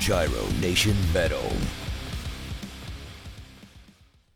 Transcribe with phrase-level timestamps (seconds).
[0.00, 1.89] Gyro Nation Metal.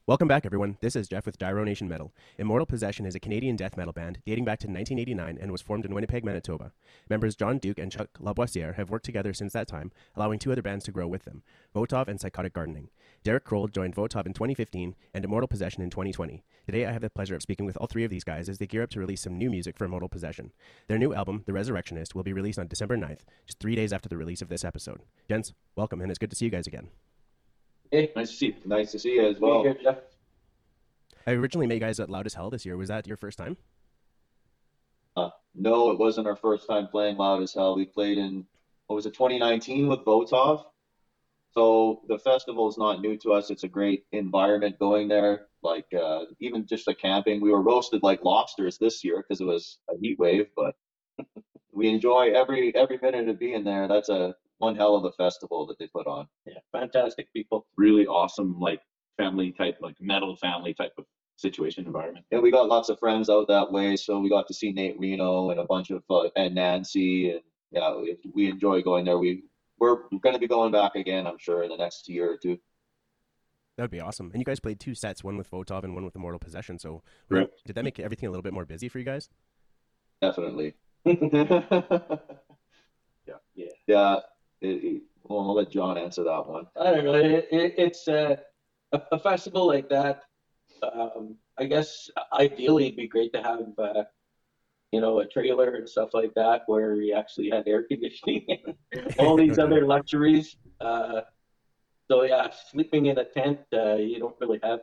[0.07, 0.77] Welcome back, everyone.
[0.83, 2.13] This is Jeff with Gyro Nation Metal.
[2.37, 5.87] Immortal Possession is a Canadian death metal band dating back to 1989 and was formed
[5.87, 6.73] in Winnipeg, Manitoba.
[7.09, 10.61] Members John Duke and Chuck Laboissiere have worked together since that time, allowing two other
[10.61, 11.43] bands to grow with them
[11.75, 12.91] Votov and Psychotic Gardening.
[13.23, 16.45] Derrick Kroll joined Votov in 2015 and Immortal Possession in 2020.
[16.67, 18.67] Today, I have the pleasure of speaking with all three of these guys as they
[18.67, 20.53] gear up to release some new music for Immortal Possession.
[20.87, 24.11] Their new album, The Resurrectionist, will be released on December 9th, just three days after
[24.11, 25.01] the release of this episode.
[25.31, 26.89] Gents, welcome, and it's good to see you guys again.
[27.95, 28.55] Hey, nice to see you.
[28.65, 29.63] Nice to see you as well.
[29.63, 29.99] Here, Jeff.
[31.29, 32.77] I originally met you guys at Loud as Hell this year.
[32.77, 33.57] Was that your first time?
[35.17, 37.77] Uh, no, it wasn't our first time playing Loud as Hell.
[37.77, 38.47] We played in,
[38.89, 40.65] what was it, 2019 with Votov.
[41.53, 43.51] So the festival is not new to us.
[43.51, 45.47] It's a great environment going there.
[45.63, 49.47] Like uh, even just the camping, we were roasted like lobsters this year because it
[49.47, 50.75] was a heat wave, but
[51.73, 53.87] we enjoy every every minute of being there.
[53.87, 56.27] That's a one hell of a festival that they put on.
[56.47, 57.67] Yeah, fantastic people.
[57.77, 58.81] really awesome like
[59.17, 61.05] family type like metal family type of
[61.37, 64.55] situation environment And we got lots of friends out that way, so we got to
[64.55, 68.83] see Nate Reno and a bunch of uh, and Nancy, and yeah, we, we enjoy
[68.83, 69.19] going there.
[69.19, 69.43] We
[69.81, 72.57] we're going to be going back again, I'm sure, in the next year or two.
[73.77, 74.31] That would be awesome.
[74.33, 76.79] And you guys played two sets, one with Votov and one with Immortal Possession.
[76.79, 77.51] So, Right.
[77.67, 79.29] did that make everything a little bit more busy for you guys?
[80.23, 80.75] Definitely.
[83.27, 83.35] Yeah.
[83.55, 83.67] Yeah.
[83.87, 84.17] Yeah.
[84.65, 86.67] It, it, well, I'll let John answer that one.
[86.81, 87.15] I don't know.
[87.15, 88.37] It, it, it's uh,
[88.93, 90.23] a, a festival like that.
[90.83, 94.05] Um, I guess ideally it'd be great to have, uh,
[94.91, 98.47] you know, a trailer and stuff like that where you actually had air conditioning
[98.93, 100.57] and all these other luxuries.
[100.81, 101.21] Uh,
[102.11, 104.81] so yeah, sleeping in a tent, uh, you don't really have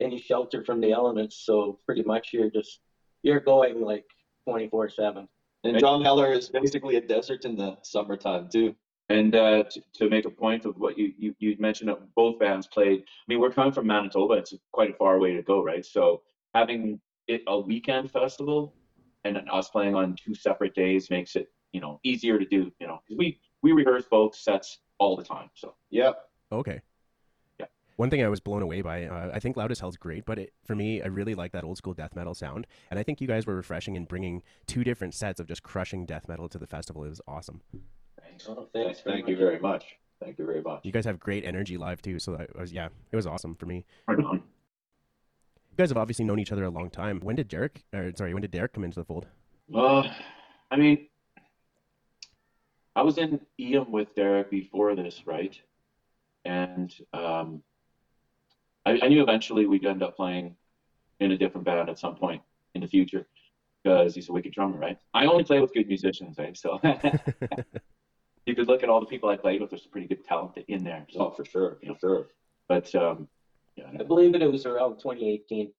[0.00, 1.44] any shelter from the elements.
[1.44, 2.80] So pretty much you're just
[3.22, 4.06] you're going like
[4.44, 5.28] 24 seven.
[5.64, 8.74] And Drumheller is basically a desert in the summertime too.
[9.08, 12.38] And uh, to, to make a point of what you, you you mentioned that both
[12.38, 15.62] bands played i mean we're coming from manitoba it's quite a far way to go
[15.62, 16.22] right so
[16.54, 18.74] having it a weekend festival
[19.24, 22.86] and us playing on two separate days makes it you know easier to do you
[22.86, 26.18] know, because we we rehearse both sets all the time so Yep.
[26.52, 26.80] Okay.
[27.58, 27.66] Yeah.
[27.96, 30.38] One thing I was blown away by, uh, I think Loud as Hell's great, but
[30.38, 32.66] it, for me, I really like that old school death metal sound.
[32.90, 36.04] And I think you guys were refreshing in bringing two different sets of just crushing
[36.06, 37.04] death metal to the festival.
[37.04, 37.62] It was awesing.
[38.48, 39.40] Oh, Thank, thanks very thank you much.
[39.40, 39.84] very much.
[40.20, 40.80] Thank you very much.
[40.84, 42.18] You guys have great energy live too.
[42.18, 43.84] So that was, yeah, it was awesome for me.
[44.06, 47.20] right on You guys have obviously known each other a long time.
[47.20, 49.26] When did Derek, or sorry, when did Derek come into the fold?
[49.74, 50.08] Uh,
[50.70, 51.08] I mean,
[52.94, 55.58] I was in EM with Derek before this, right?
[56.44, 57.62] And um,
[58.86, 60.56] I, I knew eventually we'd end up playing
[61.20, 62.40] in a different band at some point
[62.74, 63.26] in the future
[63.82, 64.98] because he's a wicked drummer, right?
[65.12, 66.56] I only play with good musicians, right?
[66.56, 66.80] So
[68.46, 69.70] you could look at all the people I played with.
[69.70, 71.06] There's some pretty good talent in there.
[71.16, 71.92] Oh, for sure, Yeah.
[71.94, 72.26] for sure.
[72.68, 73.28] but um,
[73.76, 75.72] yeah, I believe it was around 2018.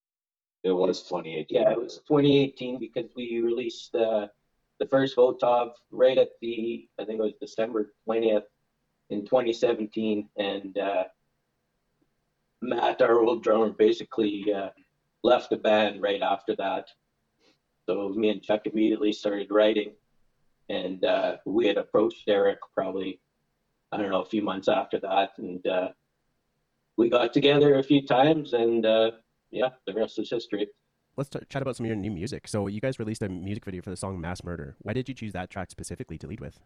[0.63, 1.45] It was 2018.
[1.49, 4.27] Yeah, it was 2018 because we released uh,
[4.79, 8.43] the first Votov right at the, I think it was December 20th
[9.09, 10.27] in 2017.
[10.37, 11.05] And uh,
[12.61, 14.69] Matt, our old drummer, basically uh,
[15.23, 16.89] left the band right after that.
[17.87, 19.93] So me and Chuck immediately started writing.
[20.69, 23.21] And uh, we had approached Derek probably,
[23.91, 25.31] I don't know, a few months after that.
[25.37, 25.89] And uh,
[26.97, 29.11] we got together a few times and uh,
[29.51, 30.67] yeah, the rest is history.
[31.15, 32.47] Let's t- chat about some of your new music.
[32.47, 34.75] So you guys released a music video for the song Mass Murder.
[34.79, 36.59] Why did you choose that track specifically to lead with?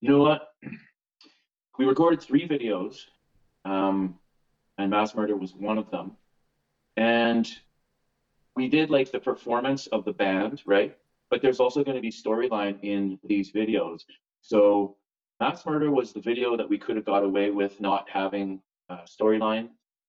[0.00, 0.52] You know what?
[1.78, 3.06] We recorded three videos,
[3.64, 4.18] um,
[4.78, 6.16] and Mass Murder was one of them.
[6.96, 7.48] And
[8.54, 10.96] we did like the performance of the band, right?
[11.30, 14.00] But there's also going to be storyline in these videos.
[14.40, 14.96] So
[15.40, 18.98] Mass Murder was the video that we could have got away with not having a
[19.04, 19.68] storyline,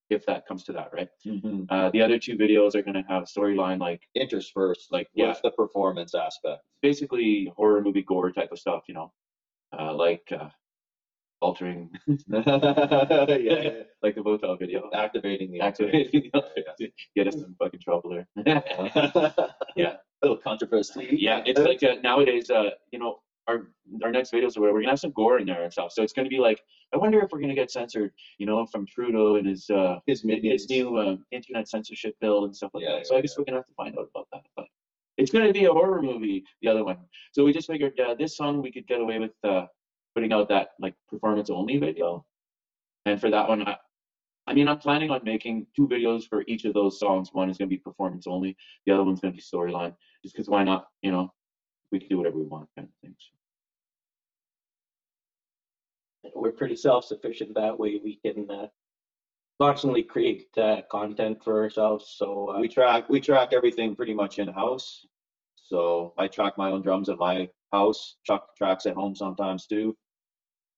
[0.09, 1.09] if that comes to that, right?
[1.25, 1.66] Mhm.
[1.69, 5.35] Uh, the other two videos are going to have storyline like Interspersed, Like, with yeah.
[5.44, 6.63] the performance aspect.
[6.81, 9.12] basically horror movie gore type of stuff, you know,
[9.78, 10.50] uh, like uh,
[11.42, 13.72] altering, yeah,
[14.03, 14.90] like the Votel video.
[14.94, 16.94] activating the Activating the outfit.
[17.16, 18.28] Get us in fucking trouble there.
[19.76, 21.08] yeah, a little controversy.
[21.12, 23.72] yeah, it's like uh, nowadays, uh, you know, our
[24.03, 25.91] our next videos or whatever, we're gonna have some gore in there and stuff.
[25.91, 26.62] So it's gonna be like,
[26.94, 30.24] I wonder if we're gonna get censored, you know, from Trudeau and his uh, his
[30.24, 33.08] his new uh, internet censorship bill and stuff like Yeah, that.
[33.08, 34.42] So I yeah, guess we're gonna have to find out about that.
[34.56, 34.66] But
[35.18, 36.97] it's gonna be a horror movie, the other one.
[37.34, 39.66] So we just figured uh, this song we could get away with uh,
[40.16, 42.26] putting out that like performance only video,
[43.06, 43.78] and for that one, I,
[44.47, 47.29] I mean, I'm planning on making two videos for each of those songs.
[47.34, 49.96] One is gonna be performance only, the other one's gonna be storyline.
[50.23, 50.88] Just because why not?
[51.02, 51.34] You know,
[51.91, 53.16] we can do whatever we want, kind of thing.
[56.23, 58.00] So, we're pretty self-sufficient that way.
[58.03, 58.67] We can uh,
[59.59, 62.16] constantly create uh, content for ourselves.
[62.17, 65.06] So uh, We track we track everything pretty much in house.
[65.70, 68.16] So I track my own drums at my house.
[68.26, 69.96] Chuck tracks at home sometimes too,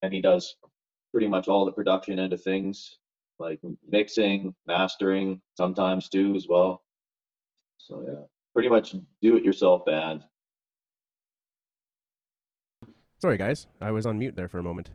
[0.01, 0.57] and he does
[1.13, 2.97] pretty much all the production end of things,
[3.39, 3.59] like
[3.89, 6.83] mixing, mastering, sometimes too as well.
[7.77, 10.23] So yeah, pretty much do it yourself band.
[13.19, 14.89] Sorry, guys, I was on mute there for a moment.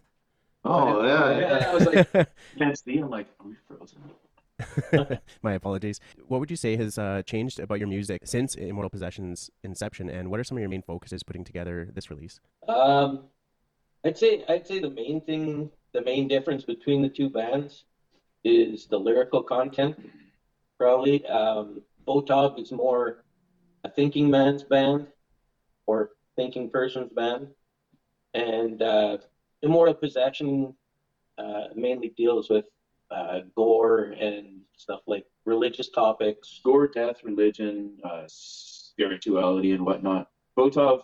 [0.63, 1.71] Oh, yeah, yeah.
[1.71, 2.29] I was like,
[2.59, 2.99] can't see.
[2.99, 3.99] I'm like, are we frozen?
[5.43, 6.01] My apologies.
[6.27, 10.31] What would you say has uh, changed about your music since Immortal Possession's inception, and
[10.31, 12.41] what are some of your main focuses putting together this release?
[12.69, 13.25] Um,
[14.05, 17.85] I'd say I'd say the main thing, the main difference between the two bands
[18.45, 19.97] is the lyrical content.
[20.79, 23.25] Probably, um, Votov is more
[23.85, 25.07] a thinking man's band
[25.87, 27.49] or thinking person's band,
[28.35, 29.19] and uh,
[29.63, 30.75] Immortal Possession
[31.39, 32.65] uh, mainly deals with
[33.11, 36.61] uh, gore and stuff like religious topics.
[36.65, 40.29] Gore, death, religion, uh, spirituality, and whatnot.
[40.59, 41.03] Votov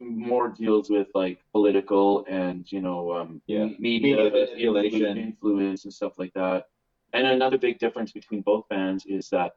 [0.00, 3.66] more deals with like political and you know um, Yeah.
[3.78, 5.16] media, Media manipulation.
[5.16, 6.64] influence and stuff like that.
[7.12, 9.52] And another big difference between both bands is that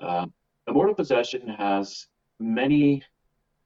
[0.00, 0.32] um,
[0.68, 2.06] Immortal Possession has
[2.38, 3.02] many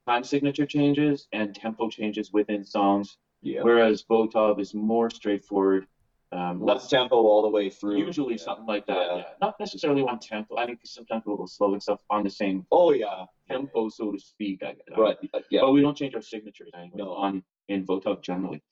[0.06, 5.86] time signature changes and tempo changes within songs, Yeah, whereas Votov is more straightforward.
[6.30, 7.98] Um, less tempo all the way through.
[7.98, 8.40] usually Yeah.
[8.42, 8.96] something like that.
[9.06, 9.16] Yeah.
[9.16, 9.22] Yeah.
[9.40, 10.56] Not necessarily one tempo.
[10.58, 14.18] I mean, sometimes we'll slow and stuff on the same Oh yeah, tempo, so to
[14.18, 14.62] speak.
[14.62, 15.16] I, I- right.
[15.32, 17.14] uh, Yeah, But we don't change our signatures anyway No.
[17.14, 18.62] on in Votov generally.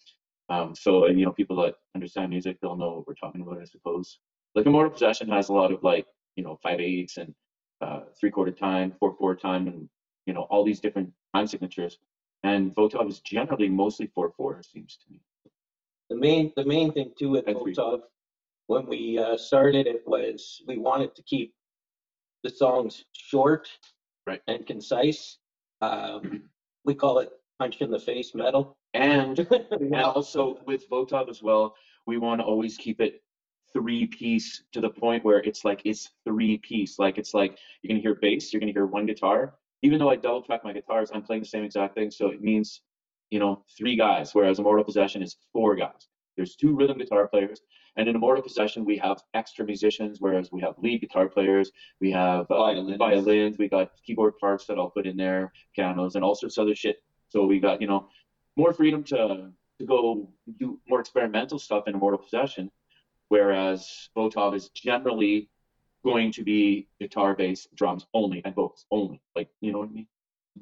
[0.50, 3.58] Um, so and, you know, people that understand music, they'll know what we're talking about,
[3.60, 4.18] I suppose.
[4.54, 6.06] Like Immortal Possession has a lot of like,
[6.36, 7.34] you know, five eighths and
[7.80, 9.88] uh, three quarter time, four four time, and
[10.26, 11.98] you know, all these different time signatures.
[12.42, 15.20] And Votov is generally mostly four four, it seems to me.
[16.10, 17.46] The main the main thing too with.
[17.46, 18.00] Votov,
[18.68, 21.54] when we uh, started it was we wanted to keep
[22.42, 23.68] the songs short
[24.26, 24.42] Right.
[24.48, 25.38] and concise.
[25.82, 26.42] Um,
[26.84, 27.30] we call it
[27.60, 28.76] punch in the face metal.
[28.94, 29.38] And
[29.70, 31.76] And also with Votov as well,
[32.06, 33.22] we want to always keep it
[33.72, 36.98] three piece to the point where it's like it's three piece.
[36.98, 39.54] Like it's like you're gonna hear bass, you're gonna hear one guitar.
[39.82, 42.10] Even though I double track my guitars, I'm playing the same exact thing.
[42.10, 42.80] So it means,
[43.30, 46.08] you know, three guys, whereas Immortal Possession is four guys.
[46.36, 47.62] There's two rhythm guitar players,
[47.96, 52.10] and in Immortal Possession we have extra musicians, whereas we have lead guitar players, we
[52.12, 52.98] have uh, Violins.
[52.98, 56.62] violins, we got keyboard parts that I'll put in there, pianos, and all sorts of
[56.62, 57.02] other shit.
[57.28, 58.08] So we got, you know,
[58.56, 62.70] more freedom to to go do more experimental stuff in Immortal Possession,
[63.28, 65.48] whereas Votov is generally
[66.04, 69.20] going to be guitar, bass, drums only, and vocals only.
[69.34, 70.06] Like, you know what I mean?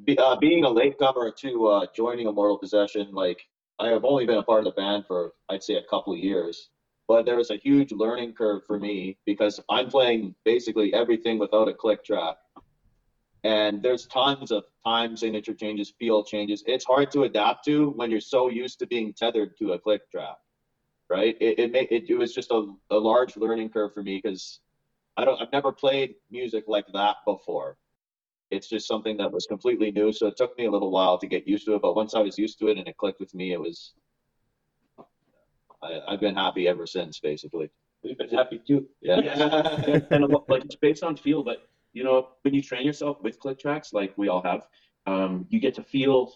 [0.03, 3.47] Be, uh, being a latecomer to uh, joining Immortal Possession, like
[3.79, 6.19] I have only been a part of the band for I'd say a couple of
[6.19, 6.71] years,
[7.07, 11.69] but there was a huge learning curve for me because I'm playing basically everything without
[11.69, 12.37] a click track,
[13.45, 16.65] and there's tons of time signature changes, feel changes.
[16.67, 20.11] It's hard to adapt to when you're so used to being tethered to a click
[20.11, 20.37] track,
[21.09, 21.37] right?
[21.41, 24.61] It it, it, it was just a, a large learning curve for me because
[25.17, 27.79] I don't I've never played music like that before
[28.55, 30.13] it's just something that was completely new.
[30.13, 31.83] So it took me a little while to get used to it.
[31.83, 33.95] But once I was used to it and it clicked with me, it was.
[35.83, 37.71] I, I've been happy ever since, basically.
[38.03, 38.87] We've been happy too.
[39.01, 39.17] Yeah.
[39.87, 43.23] and, and lot, like it's based on feel, but you know, when you train yourself
[43.23, 44.67] with click tracks, like we all have,
[45.07, 46.33] um, you get to feel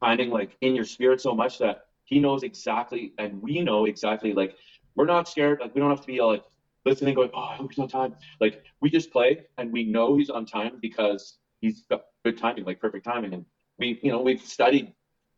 [0.00, 4.32] finding like in your spirit so much that he knows exactly and we know exactly
[4.32, 4.56] like
[4.94, 6.44] we're not scared, like we don't have to be like
[6.84, 8.14] listening going, Oh, I hope he's on time.
[8.40, 12.64] Like we just play and we know he's on time because he's got good timing,
[12.64, 13.34] like perfect timing.
[13.34, 13.44] And
[13.78, 14.92] we you know, we've studied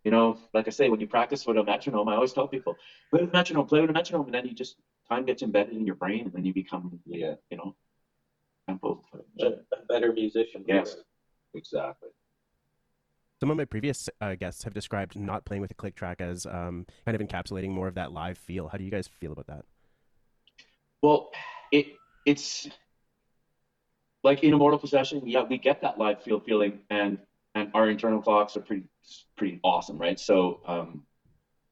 [0.04, 2.76] you know, like I say, when you practice with a metronome, I always tell people,
[3.10, 4.76] play with a metronome, play with a metronome, and then you just
[5.08, 7.34] time gets embedded in your brain, and then you become, Yeah.
[7.50, 7.74] you know,
[8.66, 9.02] tempo.
[9.40, 10.64] A, a better musician.
[10.66, 10.96] Yes.
[11.54, 12.10] exactly.
[13.40, 16.44] Some of my previous uh, guests have described not playing with a click track as
[16.46, 18.68] um, kind of encapsulating more of that live feel.
[18.68, 19.64] How do you guys feel about that?
[21.02, 21.30] Well,
[21.70, 21.86] it
[22.26, 22.68] it's
[24.24, 27.18] like in Immortal Possession, yeah, we get that live feel feeling, and
[27.54, 28.84] and our internal clocks are pretty
[29.36, 30.18] pretty awesome, right?
[30.18, 31.04] So um,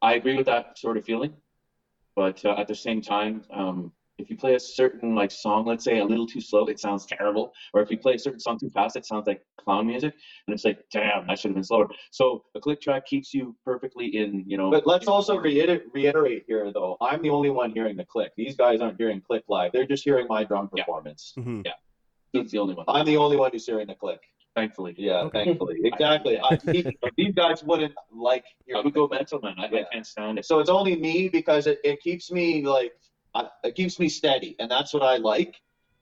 [0.02, 1.32] I agree with that sort of feeling,
[2.14, 5.84] but uh, at the same time, um, if you play a certain like song, let's
[5.84, 7.52] say a little too slow, it sounds terrible.
[7.74, 10.14] Or if you play a certain song too fast, it sounds like clown music,
[10.46, 11.88] and it's like, damn, that should have been slower.
[12.12, 14.70] So a click track keeps you perfectly in, you know.
[14.70, 16.96] But let's also reiter- reiterate here, though.
[17.00, 18.30] I'm the only one hearing the click.
[18.36, 19.72] These guys aren't hearing click live.
[19.72, 20.84] They're just hearing my drum Yeah.
[20.84, 21.32] performance.
[21.36, 21.62] hmm
[22.42, 22.84] He's the only one.
[22.88, 24.20] I'm the only one who's hearing the click.
[24.54, 24.94] thankfully.
[24.96, 25.44] Yeah, Okay.
[25.44, 26.38] thankfully, exactly.
[26.40, 29.54] I, he- these guys wouldn't like I your would go mental, man.
[29.58, 30.46] I, I can't stand it.
[30.46, 32.92] So it's only me because it, it keeps me like
[33.34, 35.56] I, it keeps me steady, and that's what I like.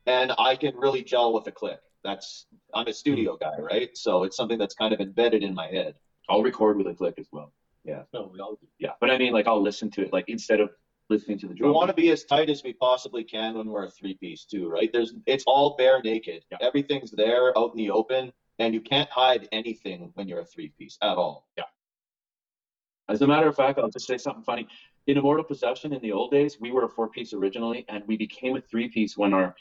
[0.07, 1.81] And I can really gel with a click.
[2.05, 3.45] That's I'm a studio hmm.
[3.45, 3.91] guy, right?
[3.97, 5.95] So it's something that's kind of embedded in my head.
[6.29, 7.53] I'll record with a click as well.
[7.85, 8.03] Yeah.
[8.12, 8.67] No, we all do.
[8.79, 10.71] Yeah, but I mean, like I'll listen to it, like instead of
[11.11, 13.85] listening to the We want to be as tight as we possibly can when we're
[13.85, 14.91] a three piece too, right?
[14.93, 16.45] There's it's all bare naked.
[16.51, 16.59] Yeah.
[16.61, 20.73] Everything's there out in the open, and you can't hide anything when you're a three
[20.79, 21.49] piece at all.
[21.57, 21.65] Yeah.
[23.09, 24.67] As a matter of fact, I'll just say something funny.
[25.07, 28.17] In Immortal Possession, in the old days, we were a four piece originally, and we
[28.17, 29.55] became a three piece when our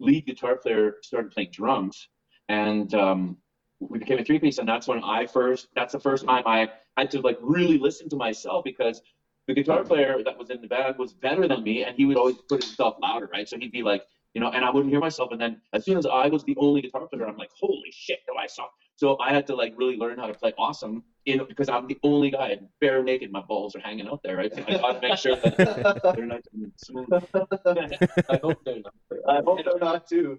[0.00, 2.08] lead guitar player started playing drums.
[2.48, 3.36] And um,
[3.78, 6.68] we became a three piece, and that's when I first, that's the first time I
[6.96, 9.00] had to like really listen to myself because
[9.48, 12.18] the guitar player that was in the band was better than me, and he would
[12.18, 13.48] always put himself louder, right?
[13.48, 15.32] So he'd be like, you know, and I wouldn't hear myself.
[15.32, 18.18] And then as soon as I was the only guitar player, I'm like, holy shit,
[18.26, 18.70] do I suck?
[18.96, 21.86] So I had to like really learn how to play awesome, you know, because I'm
[21.86, 24.54] the only guy, and bare naked, my balls are hanging out there, right?
[24.54, 27.08] So I got to make sure that they're nice and smooth.
[28.28, 28.94] I hope they're not.
[29.26, 30.38] I hope they're not too.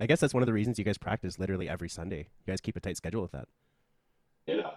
[0.00, 2.28] I guess that's one of the reasons you guys practice literally every Sunday.
[2.46, 3.46] You guys keep a tight schedule with that.
[4.46, 4.70] yeah.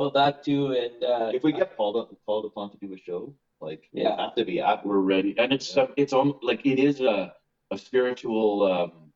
[0.00, 2.96] Well, that too, and uh, If we get called up, called upon to do a
[2.96, 4.16] show, like we Yeah.
[4.18, 4.82] have to be at.
[4.82, 7.34] We're ready, and it's uh, it's um, like it is a
[7.70, 9.12] a spiritual, um,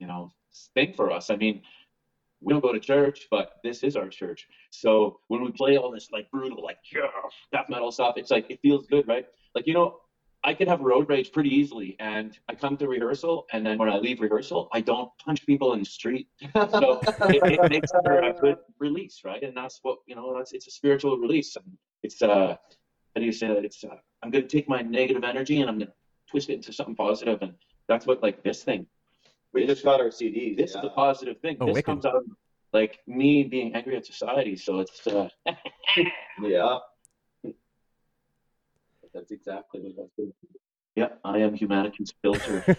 [0.00, 0.30] you know,
[0.74, 1.30] thing for us.
[1.30, 1.62] I mean,
[2.42, 4.46] we don't go to church, but this is our church.
[4.68, 7.08] So when we play all this like brutal, like yeah,
[7.50, 9.24] death metal stuff, it's like it feels good, right?
[9.54, 10.01] Like you know,
[10.44, 13.88] I can have road rage pretty easily, and I come to rehearsal, and then when
[13.88, 16.28] I leave rehearsal, I don't punch people in the street.
[16.54, 19.42] So it, it makes for a good release, right?
[19.42, 20.34] And that's what you know.
[20.36, 21.64] That's it's a spiritual release, and
[22.02, 22.56] it's uh,
[23.14, 23.64] how do you say that?
[23.64, 25.92] It's uh, I'm gonna take my negative energy and I'm gonna
[26.28, 27.54] twist it into something positive, and
[27.88, 28.86] that's what like this thing.
[29.52, 30.56] We just got our CDs.
[30.56, 30.82] This is yeah.
[30.82, 31.56] the positive thing.
[31.60, 31.86] Oh, this wicked.
[31.86, 32.24] comes out of
[32.72, 34.56] like me being angry at society.
[34.56, 35.28] So it's uh,
[36.42, 36.78] Yeah.
[39.14, 40.32] That's exactly what I was doing.
[40.96, 42.76] yeah, I am humanity's filter.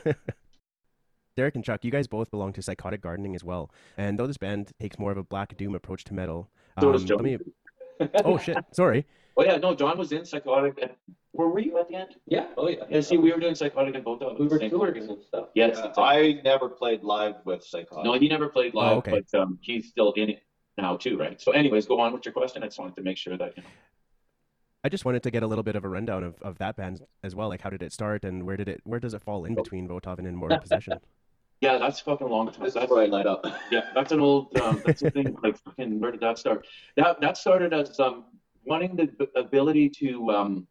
[1.35, 3.71] Derek and Chuck, you guys both belong to Psychotic Gardening as well.
[3.97, 6.49] And though this band takes more of a black doom approach to metal,
[6.79, 7.17] So does um, John.
[7.17, 7.37] let me.
[8.25, 8.57] Oh shit!
[8.71, 9.05] Sorry.
[9.37, 10.77] oh yeah, no, John was in psychotic.
[10.81, 10.91] And
[11.31, 12.15] where were you at the end?
[12.27, 12.47] Yeah.
[12.57, 12.83] Oh yeah.
[12.89, 15.49] Yeah, see, we were doing psychotic and both of we were same touring and stuff.
[15.55, 15.91] Yes, Yeah.
[16.03, 18.03] I never played live with Psychotic.
[18.03, 19.23] No, he never played live, Oh, okay.
[19.31, 20.43] but um, he's still in it
[20.77, 21.39] now too, right?
[21.39, 22.63] So, anyways, go on with your question.
[22.63, 23.69] I just wanted to make sure that you know.
[24.83, 27.01] I just wanted to get a little bit of a rundown of, of that band
[27.23, 27.47] as well.
[27.47, 29.87] Like, how did it start, and where did it where does it fall in between
[29.87, 30.99] Votov and Immortal Possession?
[31.61, 32.59] Yeah, that's fucking long time.
[32.59, 33.45] This is That's, where I light up.
[33.71, 34.57] yeah, that's an old.
[34.59, 35.37] Um, that's the thing.
[35.41, 36.67] Like, fucking, where did that start?
[36.97, 38.25] That that started as um
[38.65, 40.67] wanting the b- ability to um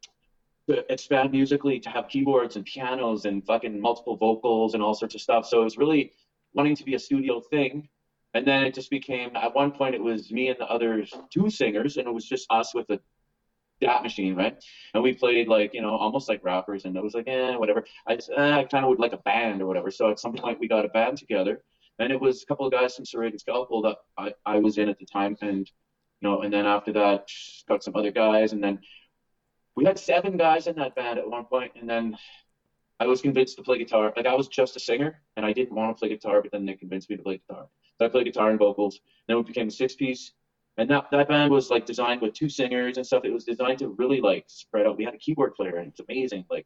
[0.69, 5.15] to expand musically, to have keyboards and pianos and fucking multiple vocals and all sorts
[5.15, 5.47] of stuff.
[5.47, 6.11] So it was really
[6.53, 7.89] wanting to be a studio thing.
[8.35, 11.49] And then it just became at one point it was me and the other two
[11.49, 12.99] singers, and it was just us with a
[13.83, 14.55] DAT machine, right?
[14.93, 17.83] And we played like, you know, almost like rappers, and it was like, eh, whatever.
[18.07, 19.91] I eh, I kind of would like a band or whatever.
[19.91, 21.63] So at some point we got a band together,
[21.99, 24.89] and it was a couple of guys from Serrated Scalpel that I, I was in
[24.89, 25.67] at the time, and
[26.21, 27.27] you know, and then after that
[27.67, 28.79] got some other guys, and then
[29.75, 32.17] we had seven guys in that band at one point, and then
[32.99, 34.13] I was convinced to play guitar.
[34.15, 36.65] Like I was just a singer, and I didn't want to play guitar, but then
[36.65, 37.67] they convinced me to play guitar.
[37.97, 38.99] So I played guitar and vocals.
[39.27, 40.31] Then we became a six piece.
[40.77, 43.25] And that, that band was like designed with two singers and stuff.
[43.25, 44.97] It was designed to really like spread out.
[44.97, 46.45] We had a keyboard player and it's amazing.
[46.49, 46.65] Like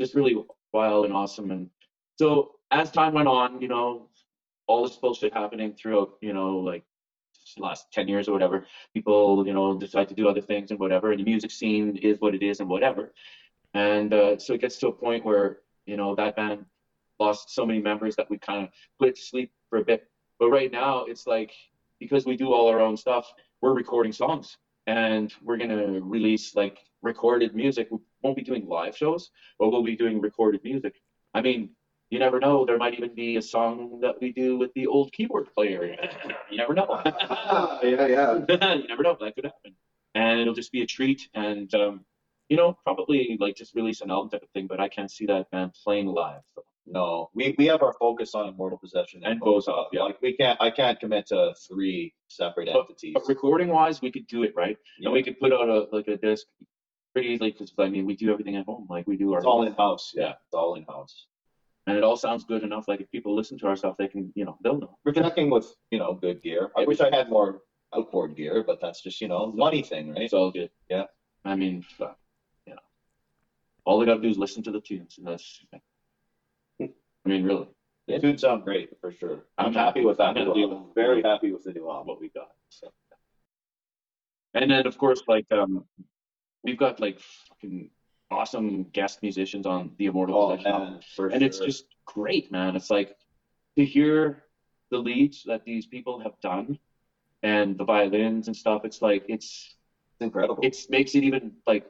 [0.00, 0.36] just really
[0.72, 1.50] wild and awesome.
[1.50, 1.68] And
[2.16, 4.08] so as time went on, you know,
[4.66, 6.84] all this bullshit happening throughout, you know, like
[7.58, 11.10] last 10 years or whatever, people, you know, decide to do other things and whatever.
[11.10, 13.12] And the music scene is what it is and whatever.
[13.74, 16.64] And uh, so it gets to a point where, you know, that band
[17.20, 20.08] lost so many members that we kind of put it to sleep for a bit.
[20.38, 21.52] But right now, it's like
[22.00, 26.78] because we do all our own stuff, we're recording songs and we're gonna release like
[27.02, 27.88] recorded music.
[27.90, 30.94] We won't be doing live shows, but we'll be doing recorded music.
[31.32, 31.70] I mean,
[32.10, 32.64] you never know.
[32.64, 35.96] There might even be a song that we do with the old keyboard player.
[36.50, 37.02] You never know.
[37.82, 38.34] yeah, yeah.
[38.74, 39.16] you never know.
[39.20, 39.74] That could happen.
[40.14, 41.28] And it'll just be a treat.
[41.34, 42.04] And, um,
[42.48, 45.26] you know, probably like just release an album type of thing, but I can't see
[45.26, 46.42] that band playing live.
[46.54, 46.62] So.
[46.86, 50.02] No, we, we have our focus on Immortal Possession And Votov, yeah.
[50.02, 53.12] Like we can't, I can't commit to three separate But- entities.
[53.14, 54.76] But recording wise, we could do it, right?
[55.00, 55.06] Yeah.
[55.06, 56.46] And we could put out a like a disc
[57.14, 59.46] pretty easily because I mean we do everything at home, like we do our It's
[59.46, 60.12] all in house.
[60.14, 60.22] Yeah.
[60.24, 61.26] Yeah, it's all in house.
[61.86, 62.84] and it all sounds good enough.
[62.86, 64.98] Like if people listen to our stuff, they can you know they'll know.
[65.04, 66.70] We're connecting with you know good gear.
[66.76, 67.62] I wish I had more
[67.94, 70.22] outboard gear, but that's just you know money thing, right?
[70.22, 70.70] It's all good.
[70.90, 71.04] Yeah.
[71.46, 72.18] I mean, fuck,
[72.66, 72.80] you know,
[73.86, 75.64] all they gotta do is listen to the tunes, and that's.
[77.24, 77.68] I mean, really.
[78.06, 79.44] The tunes sound great for sure.
[79.56, 80.36] I'm happy with that.
[80.36, 80.92] I'm.
[80.94, 82.08] Very happy with the new album.
[82.08, 82.50] what we got.
[82.68, 82.88] So.
[84.52, 85.84] And then of course, like um,
[86.62, 87.90] we've got like fucking
[88.30, 92.76] awesome guest musicians on the Immortal Oh Possession man, and it's just great, man.
[92.76, 93.16] It's like
[93.76, 94.44] to hear
[94.90, 96.78] the leads that these people have done
[97.42, 98.84] and the violins and stuff.
[98.84, 99.76] It's like it's
[100.12, 100.58] it's incredible.
[100.62, 101.86] It makes it even like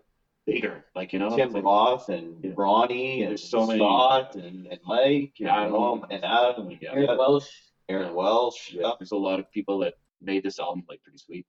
[0.47, 1.31] bigger, like you know.
[1.31, 2.53] Tim it's like, Roth and Yeah.
[2.57, 5.75] Ronnie and There's so many- Scott and, and Mike and Adam.
[5.75, 6.93] Adam and Adam and Yeah.
[6.93, 7.51] Aaron Welsh.
[7.89, 8.73] Aaron Welsh.
[8.73, 8.93] Yeah.
[8.99, 11.47] there's a lot of people that made this album like pretty sweet.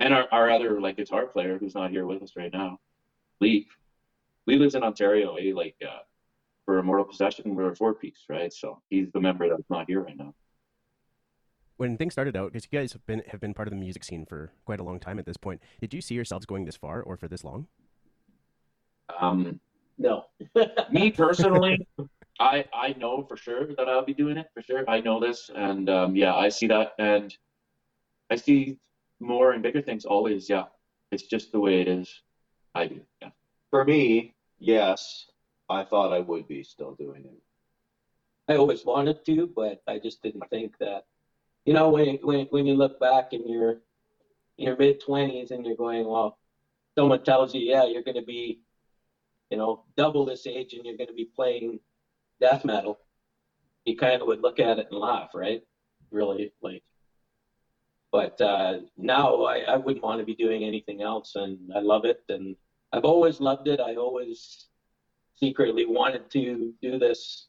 [0.00, 2.78] And our, our other like guitar player who's not here with us right now,
[3.40, 3.66] Lee.
[4.46, 5.52] Lee lives in Ontario, eh?
[5.54, 5.98] Like uh,
[6.64, 8.52] for Immortal Possession, we're a four piece, right?
[8.52, 10.34] So he's the member that's not here right now.
[11.76, 14.02] When things started out, because you guys have been have been part of the music
[14.04, 16.76] scene for quite a long time at this point, did you see yourselves going this
[16.76, 17.66] far or for this long?
[19.20, 19.60] Um,
[19.98, 20.26] No.
[20.90, 21.86] me personally,
[22.38, 24.88] I I know for sure that I'll be doing it for sure.
[24.88, 27.36] I know this, and um, yeah, I see that, and
[28.30, 28.78] I see
[29.20, 30.48] more and bigger things always.
[30.48, 30.64] Yeah,
[31.10, 32.22] it's just the way it is.
[32.74, 33.00] I do.
[33.20, 33.30] Yeah.
[33.70, 35.26] For me, yes,
[35.68, 37.42] I thought I would be still doing it.
[38.50, 41.04] I always wanted to, but I just didn't think that.
[41.64, 43.82] You know, when when when you look back in your
[44.58, 46.38] in your mid twenties and you're going, well,
[46.96, 48.60] someone tells you, yeah, you're going to be,
[49.50, 51.80] you know, double this age and you're going to be playing
[52.40, 52.98] death metal.
[53.84, 55.62] You kind of would look at it and laugh, right?
[56.10, 56.82] Really, like.
[58.10, 62.06] But uh, now I, I wouldn't want to be doing anything else, and I love
[62.06, 62.56] it, and
[62.92, 63.80] I've always loved it.
[63.80, 64.68] I always
[65.34, 67.48] secretly wanted to do this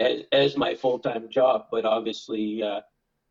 [0.00, 2.80] as, as my full-time job, but obviously uh,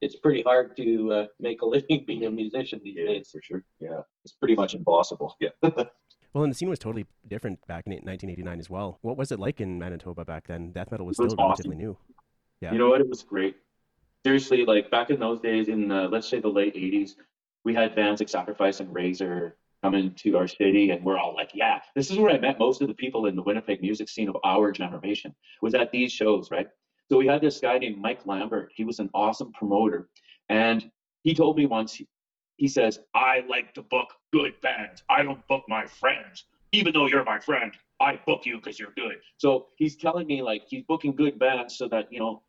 [0.02, 3.30] it's pretty hard to uh, make a living being a musician these days.
[3.32, 3.64] for sure.
[3.80, 4.02] Yeah.
[4.24, 5.36] It's pretty much impossible.
[5.40, 5.50] Yeah.
[6.34, 8.98] Well, and the scene was totally different back in 1989 as well.
[9.02, 10.72] What was it like in Manitoba back then?
[10.72, 11.96] Death metal was was still relatively new.
[12.60, 12.72] Yeah.
[12.72, 13.02] You know what?
[13.02, 13.56] It was great.
[14.26, 17.12] Seriously, like back in those days, in uh, let's say the late '80s,
[17.64, 21.52] we had bands like Sacrifice and Razor coming to our city, and we're all like,
[21.54, 24.30] "Yeah, this is where I met most of the people in the Winnipeg music scene
[24.30, 26.68] of our generation." Was at these shows, right?
[27.12, 28.72] So we had this guy named Mike Lambert.
[28.74, 30.10] He was an awesome promoter,
[30.50, 30.90] and
[31.24, 32.02] he told me once.
[32.58, 35.04] He, says, "I like to book good bands.
[35.10, 37.74] I don't book my friends, even though you're my friend.
[38.00, 41.78] I book you because you're good." So he's telling me like he's booking good bands
[41.78, 42.44] so that you know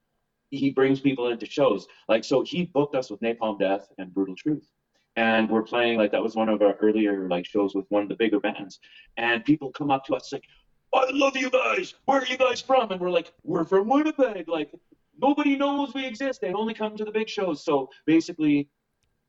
[0.50, 1.86] he brings people into shows.
[2.08, 4.68] Like so he booked us with Napalm Death and Brutal Truth.
[5.16, 8.08] And we're playing like that was one of our earlier like shows with one of
[8.08, 8.80] the bigger bands.
[9.16, 10.44] And people come up to us like,
[10.92, 11.94] I love you guys.
[12.04, 12.90] Where are you guys from?
[12.90, 14.48] And we're like, we're from Winnipeg.
[14.48, 14.72] Like
[15.20, 16.40] nobody knows we exist.
[16.40, 17.64] They only come to the big shows.
[17.64, 18.68] So basically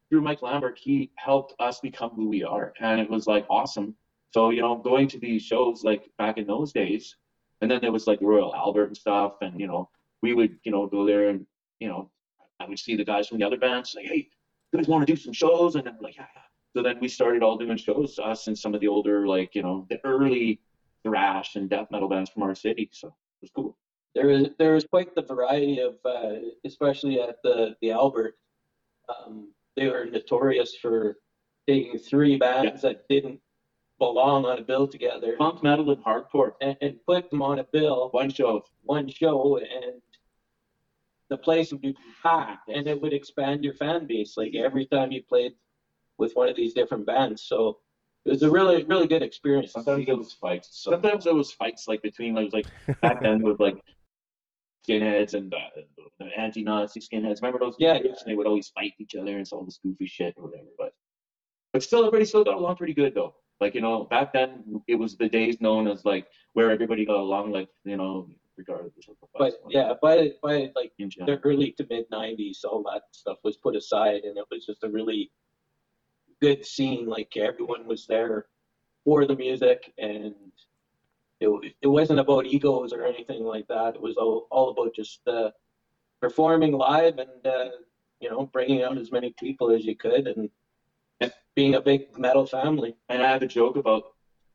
[0.10, 2.74] through Mike Lambert, he helped us become who we are.
[2.80, 3.96] And it was like awesome.
[4.32, 7.16] So, you know, going to these shows like back in those days,
[7.62, 9.90] and then there was like Royal Albert and stuff, and you know,
[10.22, 11.46] we would, you know, go there and,
[11.80, 12.10] you know,
[12.60, 14.28] I would see the guys from the other bands like, hey,
[14.72, 15.76] you guys want to do some shows?
[15.76, 16.42] And then like, yeah, yeah.
[16.76, 19.64] So then we started all doing shows, us and some of the older, like, you
[19.64, 20.60] know, the early
[21.04, 22.90] thrash and death metal bands from our city.
[22.92, 23.78] So it was cool.
[24.14, 28.38] There is there is quite the variety of, uh, especially at the the Albert.
[29.10, 31.18] Um, they were notorious for
[31.68, 33.40] taking three bands that didn't
[34.00, 36.52] belong on a bill together Punk metal and hardcore.
[36.62, 38.64] and, and put them on a bill One show.
[38.84, 40.02] one show and
[41.30, 45.12] the place would be packed and it would expand your fan base like every time
[45.12, 45.54] you played
[46.18, 47.80] with one of these different bands so
[48.26, 50.70] it was a really really good experience Sometimes it was fights.
[50.84, 52.68] Sometimes there was fights like between like like
[53.02, 53.78] back then with like
[54.88, 55.82] skinheads and uh,
[56.20, 57.42] the anti-Nazi skinheads.
[57.42, 57.76] Remember those?
[57.80, 57.96] Yeah?
[57.96, 60.70] And they would always fight each other and all this goofy shit or whatever.
[60.78, 60.94] But
[61.74, 63.36] but still, everybody still got along pretty good though.
[63.60, 67.18] Like you know, back then it was the days known as like where everybody got
[67.18, 67.52] along.
[67.52, 72.10] Like you know, regardless of the but yeah by by like the early to mid
[72.10, 75.32] 90s all that stuff was put aside and it was just a really
[76.42, 78.46] good scene like everyone was there
[79.04, 80.34] for the music and
[81.40, 85.22] it, it wasn't about egos or anything like that it was all, all about just
[85.28, 85.50] uh,
[86.22, 87.70] performing live and uh,
[88.20, 90.50] you know bringing out as many people as you could and,
[91.22, 94.04] and being a big metal family And I have a joke about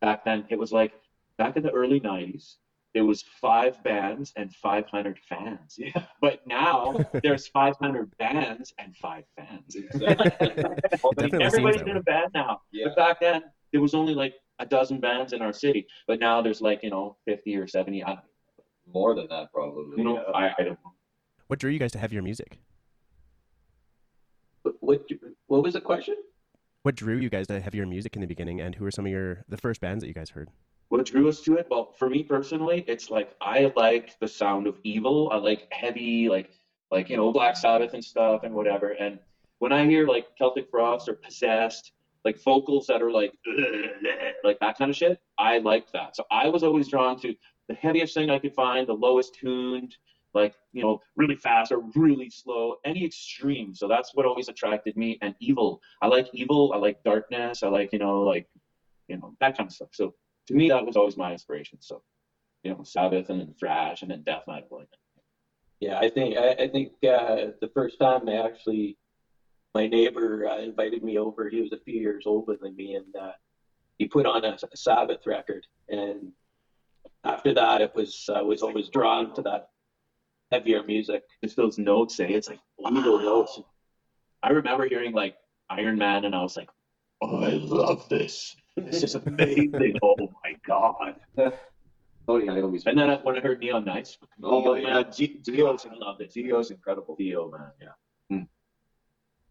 [0.00, 0.44] back then.
[0.50, 0.92] It was like
[1.38, 2.56] back in the early '90s.
[2.92, 5.76] There was five bands and 500 fans.
[5.78, 6.02] Yeah.
[6.20, 9.76] But now there's 500 bands and five fans.
[9.92, 12.00] definitely seems Everybody's that in way.
[12.00, 12.60] a band now.
[12.72, 12.86] Yeah.
[12.88, 15.86] But back then there was only like a dozen bands in our city.
[16.06, 18.04] But now there's like you know 50 or 70.
[18.04, 18.18] I,
[18.92, 19.96] More than that, probably.
[19.96, 20.32] you know, yeah.
[20.34, 20.92] I, I don't know.
[21.48, 22.60] What drew you guys to have your music?
[24.62, 25.02] what what,
[25.46, 26.16] what was the question
[26.82, 29.06] What drew you guys to have your music in the beginning, and who were some
[29.06, 30.48] of your the first bands that you guys heard?
[30.90, 31.68] what drew us to it?
[31.70, 35.30] Well, for me personally, it's like I like the sound of evil.
[35.32, 36.50] I like heavy, like
[36.90, 38.90] like you know Black Sabbath and stuff and whatever.
[38.90, 39.18] And
[39.60, 41.92] when I hear like Celtic Frost or Possessed,
[42.24, 43.32] like vocals that are like
[44.44, 46.16] like that kind of shit, I like that.
[46.16, 47.34] So I was always drawn to
[47.68, 49.96] the heaviest thing I could find, the lowest tuned,
[50.34, 53.74] like you know really fast or really slow, any extreme.
[53.74, 55.18] So that's what always attracted me.
[55.22, 56.72] And evil, I like evil.
[56.74, 57.62] I like darkness.
[57.62, 58.46] I like you know like
[59.08, 59.90] you know that kind of stuff.
[59.92, 60.14] So
[60.50, 61.78] to me, that was always my inspiration.
[61.80, 62.02] So,
[62.64, 64.84] you know, Sabbath and then thrash and then death metal.
[65.78, 68.98] Yeah, I think I, I think uh, the first time I actually,
[69.74, 71.48] my neighbor uh, invited me over.
[71.48, 73.32] He was a few years older than me, and uh,
[73.98, 75.66] he put on a, a Sabbath record.
[75.88, 76.32] And
[77.24, 79.68] after that, it was I was always drawn to that
[80.50, 81.22] heavier music.
[81.44, 82.26] Just those notes, eh?
[82.28, 83.60] It's like evil notes.
[84.42, 85.36] I remember hearing like
[85.68, 86.70] Iron Man, and I was like,
[87.22, 88.56] oh, I love this.
[88.76, 89.96] This is amazing.
[90.02, 91.14] oh my god.
[92.28, 92.86] Oh yeah, I always.
[92.86, 95.94] And then I, when I heard Neon Knights, Oh Dio, yeah, man, G- Dio's, I
[95.96, 96.32] love it.
[96.32, 97.16] Dio's incredible.
[97.16, 97.88] Dio, man, yeah.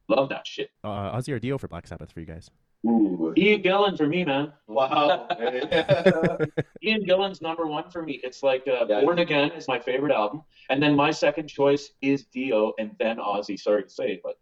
[0.09, 0.71] Love that shit.
[0.83, 2.49] Uh, Ozzy or Dio for Black Sabbath for you guys?
[2.85, 3.33] Ooh.
[3.37, 4.51] Ian Gillan for me, man.
[4.67, 5.27] Wow.
[6.83, 8.19] Ian Gillan's number one for me.
[8.23, 9.01] It's like uh, Yeah.
[9.01, 13.17] Born Again is my favorite album, and then my second choice is Dio, and then
[13.17, 13.59] Ozzy.
[13.59, 14.39] Sorry to say, but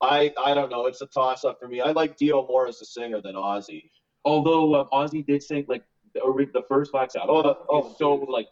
[0.00, 0.86] I I don't know.
[0.86, 1.80] It's a toss up for me.
[1.80, 3.90] I like Dio more as a singer than Ozzy.
[4.24, 6.20] although uh, Ozzy did sing like the,
[6.52, 8.48] the first Black Sabbath, Oh, the- oh, so like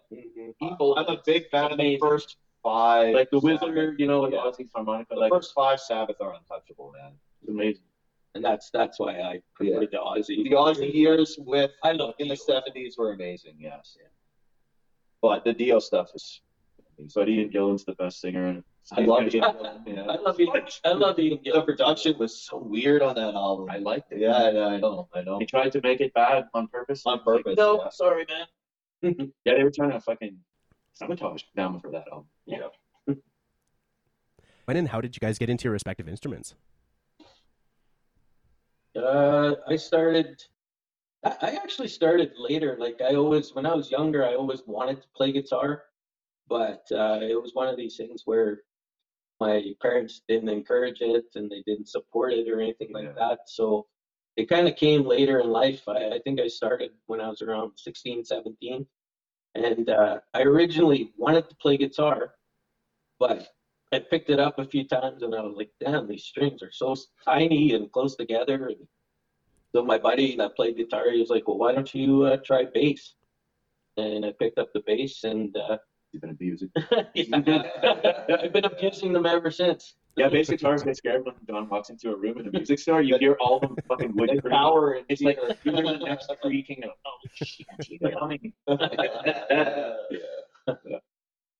[0.60, 0.96] evil.
[0.98, 3.14] I'm a big fan of the first five.
[3.14, 3.60] like the Sabbath.
[3.62, 4.40] Wizard, you know, like Yeah.
[4.46, 7.12] Ozzy's harmonica, The like first five Sabbath are untouchable, man.
[7.40, 7.82] it's amazing.
[8.34, 10.42] and that's that's why I prefer the Ozzy.
[10.44, 13.54] The Ozzy years with I love in the seventies were amazing.
[13.58, 13.96] Yes.
[15.20, 16.40] But the Dio stuff is.
[17.14, 19.34] But Ian Gillan's the best singer, and I love it.
[19.34, 19.38] I
[19.86, 20.02] Yeah.
[20.26, 20.52] love you.
[20.84, 21.38] I love you.
[21.44, 23.68] The production was so weird on that album.
[23.70, 24.20] I liked it.
[24.20, 25.38] Yeah, yeah, I know, I know.
[25.38, 27.02] They tried to make it bad on purpose.
[27.06, 27.88] On purpose, no, yeah.
[27.90, 28.46] sorry, man.
[29.44, 30.38] yeah, they were trying to fucking
[30.92, 32.26] sabotage them for that album.
[32.46, 32.68] Yeah.
[34.64, 36.54] When and how did you guys get into your respective instruments?
[38.96, 40.42] Uh, I started.
[41.24, 42.76] I actually started later.
[42.78, 45.84] Like I always, when I was younger, I always wanted to play guitar,
[46.48, 48.62] but uh, it was one of these things where
[49.40, 53.40] my parents didn't encourage it and they didn't support it or anything like that.
[53.46, 53.86] So
[54.36, 55.82] it kind of came later in life.
[55.88, 58.86] I, I think I started when I was around 16, 17.
[59.54, 62.34] And uh, I originally wanted to play guitar,
[63.18, 63.48] but
[63.92, 66.72] I picked it up a few times and I was like, damn, these strings are
[66.72, 68.68] so tiny and close together.
[68.68, 68.88] And
[69.74, 72.64] so my buddy that played guitar, he was like, well, why don't you uh, try
[72.72, 73.14] bass?
[73.98, 75.76] And I picked up the bass and uh,
[76.12, 76.70] You've been abusing.
[77.14, 77.62] yeah,
[78.42, 79.94] I've been abusing them ever since.
[80.16, 83.00] Yeah, bass guitars get scared when John walks into a room in a music store.
[83.00, 86.30] You hear all the fucking wood And power and It's like you hear the next
[86.42, 86.84] creaking.
[86.84, 88.52] Of, oh shit, he's coming.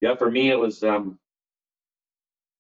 [0.01, 0.83] Yeah, for me it was.
[0.83, 1.19] um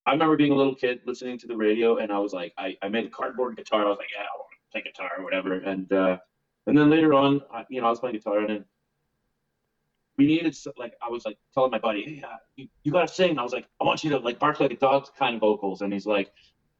[0.07, 2.77] I remember being a little kid listening to the radio, and I was like, I,
[2.83, 3.85] I made a cardboard guitar.
[3.87, 5.55] I was like, yeah, I want to play guitar or whatever.
[5.55, 6.19] And uh,
[6.67, 8.65] and then later on, I, you know, I was playing guitar, and then
[10.19, 13.39] we needed like I was like telling my buddy, hey, uh, you, you gotta sing.
[13.39, 15.83] I was like, I want you to like bark like a dog kind of vocals,
[15.83, 16.31] and he's like.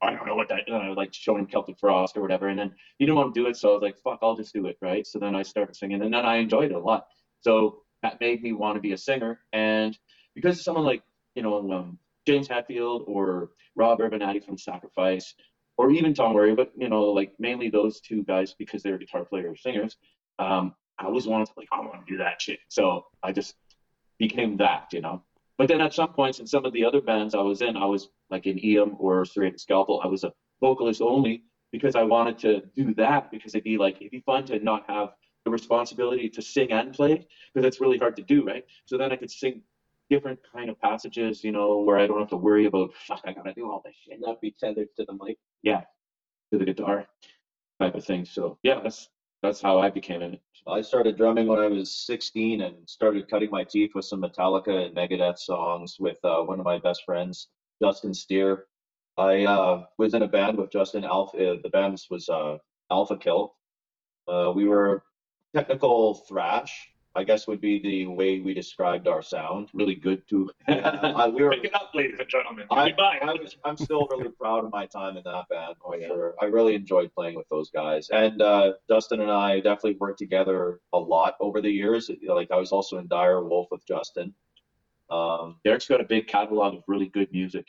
[0.05, 2.59] I don't know what that, and I was like showing Celtic Frost or whatever, and
[2.59, 4.67] then he didn't want to do it, so I was like, "Fuck, I'll just do
[4.67, 5.07] it." Right.
[5.07, 7.07] So then I started singing, and then I enjoyed it a lot.
[7.41, 9.97] So that made me want to be a singer, and
[10.35, 11.05] because someone like
[11.37, 15.35] you know um, James Hetfield or Rob Urbinati from Sacrifice,
[15.77, 19.25] or even Tom Murray, but you know like mainly those two guys because they're guitar
[19.25, 19.97] players, singers.
[20.39, 23.55] Um, I always wanted to like I want to do that shit, so I just
[24.19, 25.23] became that, you know.
[25.59, 27.85] But then at some points in some of the other bands I was in, I
[27.87, 32.39] was like in EM or Serrated Scalpel, I was a vocalist only because I wanted
[32.39, 35.11] to do that because it'd be like it'd be fun to not have
[35.45, 38.65] the responsibility to sing and play because it's really hard to do, right?
[38.87, 39.63] So then I could sing
[40.09, 43.33] different kind of passages, you know, where I don't have to worry about fuck, I
[43.33, 45.39] gotta do all this shit not be tethered to the mic.
[45.63, 45.83] Yeah,
[46.53, 47.07] to the guitar
[47.81, 48.25] type of thing.
[48.25, 49.09] So yeah, that's
[49.43, 50.41] that's how I became it.
[50.67, 54.87] I started drumming when I was 16 and started cutting my teeth with some Metallica
[54.87, 57.49] and Megadeth songs with uh, one of my best friends,
[57.83, 58.67] Justin Steer.
[59.19, 61.37] I uh, was in a band with Justin Alpha.
[61.37, 62.59] Uh, the band was uh,
[62.91, 63.55] Alpha Kill.
[64.29, 65.03] Uh, we were
[65.55, 69.69] technical thrash, I guess would be the way we described our sound.
[69.75, 70.51] Really good too.
[70.69, 72.67] I- we were- Pick it up, ladies and gentlemen.
[72.71, 73.19] I, Goodbye.
[73.23, 76.35] I was, I'm still really proud of my time in that band for sure.
[76.41, 78.09] I really enjoyed playing with those guys.
[78.11, 82.11] And uh, Justin and I definitely worked together a lot over the years.
[82.27, 84.35] Like I was also in Dire Wolf with Justin.
[85.11, 87.67] Um, Derek's got a big catalog of really good music.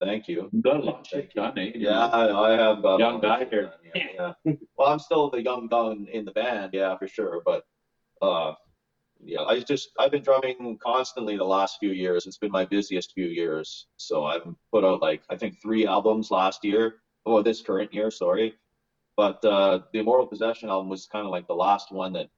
[0.00, 0.48] thank you.
[0.52, 1.70] You got a lot of done, eh?
[1.76, 3.72] Yeah, I, I have uh, Young guy here.
[3.94, 4.52] Yeah, yeah.
[4.76, 7.40] Well, I'm still the young gun in the band, yeah, for sure.
[7.46, 7.62] But
[8.20, 8.54] Uh,
[9.24, 12.26] yeah, I just I've been drumming constantly the last few years.
[12.26, 13.86] It's been my busiest few years.
[13.96, 16.96] So I've put out like I think three albums last year.
[17.24, 18.54] Oh, this current year, sorry.
[19.16, 22.28] But uh, the Immortal Possession album was kind of like the last one that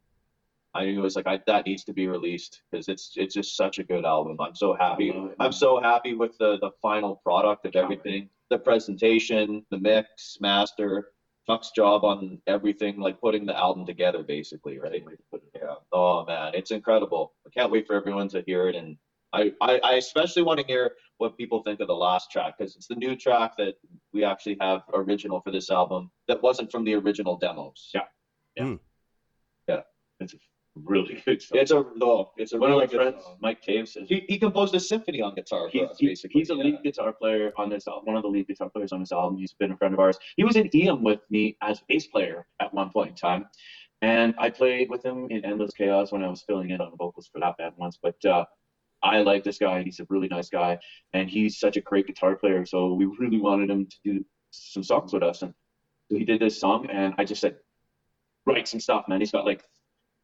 [0.74, 3.78] I knew was like I, that needs to be released because it's it's just such
[3.78, 4.36] a good album.
[4.40, 5.12] I'm so happy.
[5.12, 5.36] I love it.
[5.38, 11.12] I'm so happy with the the final product of everything, the presentation, the mix, master,
[11.46, 15.04] Chuck's job on everything, like putting the album together, basically, right?
[15.54, 15.74] Yeah.
[15.92, 17.34] Oh man, it's incredible.
[17.46, 18.96] I can't wait for everyone to hear it, and
[19.32, 22.76] I I, I especially want to hear what people think of the last track because
[22.76, 23.74] it's the new track that
[24.12, 27.90] we actually have original for this album that wasn't from the original demos.
[27.94, 28.02] Yeah.
[28.58, 28.74] Hmm.
[30.20, 30.36] It's a
[30.82, 31.58] really good song.
[31.58, 33.36] It's a no, it's a One of my good friends, song.
[33.40, 36.40] Mike Cave, says He, he composed a symphony on guitar for He's, us, he- basically.
[36.40, 39.00] he's a lead guitar player on this album, one of the lead guitar players on
[39.00, 39.38] this album.
[39.38, 40.18] He's been a friend of ours.
[40.36, 43.46] He was in EM with me as bass player at one point in time.
[44.02, 46.96] And I played with him in Endless Chaos when I was filling in on the
[46.96, 47.98] vocals for that band once.
[48.02, 48.44] But uh,
[49.02, 49.82] I like this guy.
[49.82, 50.78] He's a really nice guy.
[51.14, 52.66] And he's such a great guitar player.
[52.66, 55.40] So we really wanted him to do some songs with us.
[55.42, 55.54] And
[56.10, 56.86] so he did this song.
[56.90, 57.56] And I just said,
[58.44, 59.20] write some stuff, man.
[59.20, 59.62] He's got like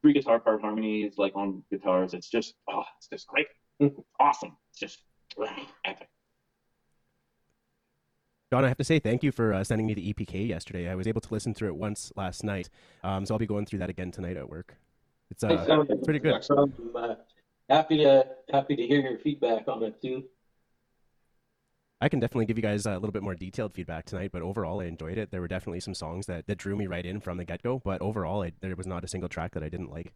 [0.01, 2.13] three guitar part harmonies, like on guitars.
[2.13, 3.47] It's just, oh, it's just great.
[4.19, 4.57] awesome.
[4.71, 5.03] It's just
[5.85, 6.07] epic.
[8.51, 10.89] John, I have to say thank you for uh, sending me the EPK yesterday.
[10.89, 12.69] I was able to listen through it once last night,
[13.01, 14.75] um, so I'll be going through that again tonight at work.
[15.29, 15.85] It's uh, Sam.
[15.87, 16.45] it's pretty good.
[16.51, 17.15] I'm uh,
[17.69, 20.25] happy to happy to hear your feedback on it too.
[22.01, 24.81] I can definitely give you guys a little bit more detailed feedback tonight, but overall
[24.81, 25.29] I enjoyed it.
[25.29, 27.79] There were definitely some songs that, that drew me right in from the get go,
[27.85, 30.11] but overall I, there was not a single track that I didn't like.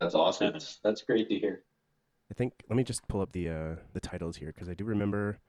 [0.00, 0.52] That's awesome.
[0.52, 1.64] That's that's great to hear.
[2.30, 4.84] I think let me just pull up the uh, the titles here because I do
[4.84, 5.40] remember.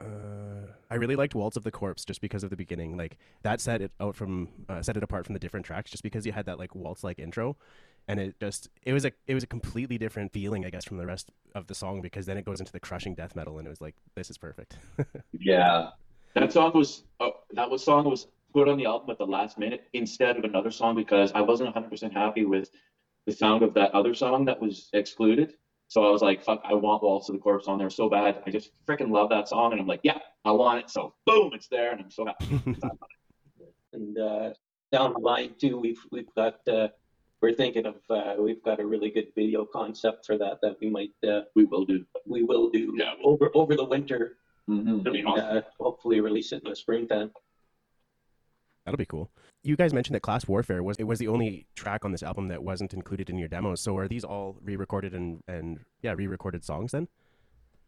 [0.00, 2.96] Uh, I really liked Waltz of the Corpse just because of the beginning.
[2.96, 6.02] Like that set it out from uh, set it apart from the different tracks, just
[6.02, 7.58] because you had that like waltz like intro,
[8.08, 10.96] and it just it was a it was a completely different feeling, I guess, from
[10.96, 13.66] the rest of the song because then it goes into the crushing death metal, and
[13.66, 14.76] it was like this is perfect.
[15.38, 15.90] Yeah.
[16.34, 19.58] That song was uh, that was song was put on the album at the last
[19.58, 22.70] minute instead of another song because I wasn't 100% happy with
[23.26, 25.54] the sound of that other song that was excluded.
[25.88, 28.42] So I was like, fuck, I want Waltz of the Corpse on there so bad.
[28.46, 29.72] I just freaking love that song.
[29.72, 30.90] And I'm like, yeah, I want it.
[30.90, 31.92] So boom, it's there.
[31.92, 32.60] And I'm so happy.
[33.92, 34.50] And uh,
[34.92, 36.88] down the line too, we've we've got uh,
[37.46, 40.90] we're thinking of uh, we've got a really good video concept for that that we
[40.90, 42.04] might uh, we will do.
[42.26, 43.12] we will do Yeah.
[43.22, 44.38] over over the winter.
[44.66, 45.58] hmm It'll be and, awesome.
[45.58, 47.30] uh, hopefully release it in the springtime.
[48.84, 49.30] That'll be cool.
[49.62, 52.48] You guys mentioned that Class Warfare was it was the only track on this album
[52.48, 53.80] that wasn't included in your demos.
[53.80, 57.06] So are these all re-recorded and and yeah, re-recorded songs then?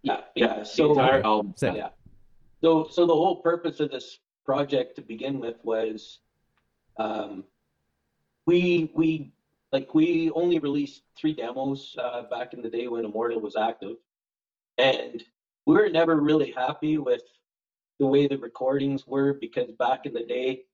[0.03, 0.63] Yeah, yeah.
[0.77, 1.55] The entire album.
[1.57, 1.75] Sick.
[1.75, 1.89] Yeah.
[2.63, 6.21] So, so the whole purpose of this project to begin with was,
[6.97, 7.45] um,
[8.47, 9.33] we we
[9.73, 13.97] like we only released three demos uh, back in the day when Immortal was active,
[14.79, 15.23] and
[15.67, 17.23] we were never really happy with
[17.99, 20.65] the way the recordings were because back in the day,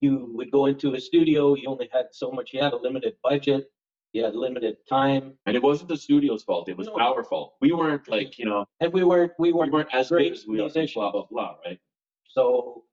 [0.00, 3.14] you would go into a studio, you only had so much, you had a limited
[3.22, 3.70] budget,
[4.12, 6.68] you had limited time, And it wasn't the studio's fault.
[6.68, 6.94] It was No.
[6.98, 7.54] our fault.
[7.60, 10.46] We weren't like, you know, and we weren't we we weren't weren't as great as
[10.46, 10.62] we are.
[10.62, 10.94] musicians.
[10.94, 11.78] Blah, blah, blah, right?
[12.24, 12.84] So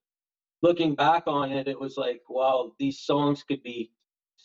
[0.62, 3.90] looking back on it, it was like, wow, these songs could be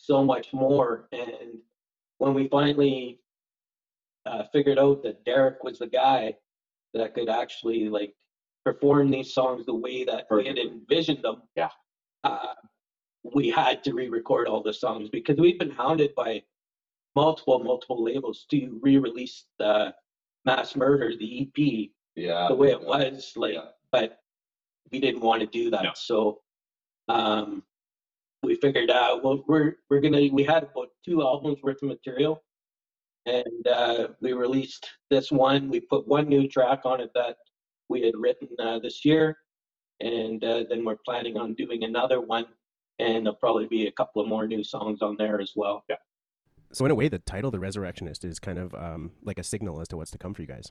[0.04, 1.08] so much more.
[1.12, 1.58] And
[2.18, 3.20] when we finally
[4.26, 6.34] uh, figured out that Derek was the guy
[6.94, 8.14] that could actually like
[8.64, 11.68] perform these songs the way that we had envisioned them, Yeah.
[12.22, 12.54] uh,
[13.34, 16.42] we had to re-record all the songs because we've been hounded by
[17.16, 19.94] multiple, multiple labels to re-release the
[20.44, 22.48] Mass Murder, the EP, Yeah.
[22.48, 23.70] the way it was, like, Yeah.
[23.92, 24.20] but
[24.90, 25.82] we didn't want to do that.
[25.84, 25.90] No.
[25.94, 26.42] So,
[27.08, 27.62] um,
[28.44, 32.42] we figured out, well, we're, we're gonna, we had about two albums worth of material
[33.26, 35.70] and, uh, we released this one.
[35.70, 37.36] We put one new track on it that
[37.88, 39.38] we had written, uh, this year.
[40.00, 42.46] And, uh, then we're planning on doing another one
[42.98, 45.84] and there'll probably be a couple of more new songs on there as well.
[45.88, 45.96] yeah
[46.72, 49.80] So in a way, the title, "The Resurrectionist," is kind of um, like a signal
[49.80, 50.70] as to what's to come for you guys.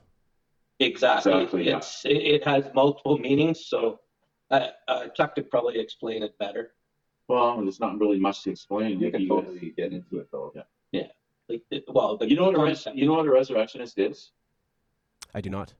[0.80, 1.32] Exactly.
[1.32, 1.76] Exactly, yeah.
[1.78, 3.66] It's, it, it has multiple meanings.
[3.66, 4.00] So,
[4.50, 6.72] uh, uh, Chuck could probably explain it better.
[7.28, 9.00] Well, there's not really much to explain.
[9.00, 10.52] You If can you- totally get into it though.
[10.92, 11.08] Yeah.
[11.48, 14.32] Like, it- well, the You know what a res- you know what a resurrectionist is?
[15.34, 15.74] I do not.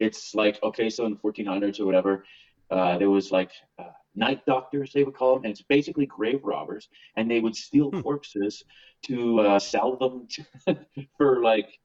[0.00, 2.24] It's like okay, so in the 1400s or whatever,
[2.70, 6.40] uh, there was like uh, night doctors they would call them, and it's basically grave
[6.44, 8.00] robbers, and they would steal Hmm.
[8.00, 8.64] corpses
[9.02, 10.44] to uh, sell them to,
[11.16, 11.78] for like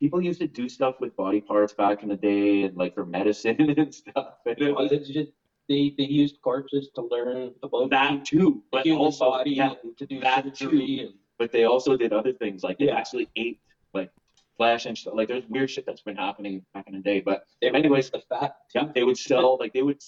[0.00, 3.04] people used to do stuff with body parts back in the day, and like for
[3.06, 4.38] medicine and stuff.
[4.46, 5.30] And it Well, was it's just
[5.68, 9.96] they, they used corpses to learn about that too, but human also body yeah, and
[9.96, 11.02] to do that surgery too.
[11.06, 12.96] and but they also did other things like they Yeah.
[12.96, 13.58] actually ate
[13.92, 14.10] like
[14.56, 15.14] flesh and stuff.
[15.16, 17.20] Like there's weird shit that's been happening back in the day.
[17.20, 18.54] But They anyways, the fat.
[18.74, 20.00] yeah, they would sell like they would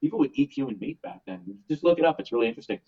[0.00, 1.40] people would eat human meat back then.
[1.70, 2.80] Just look it up; it's really interesting.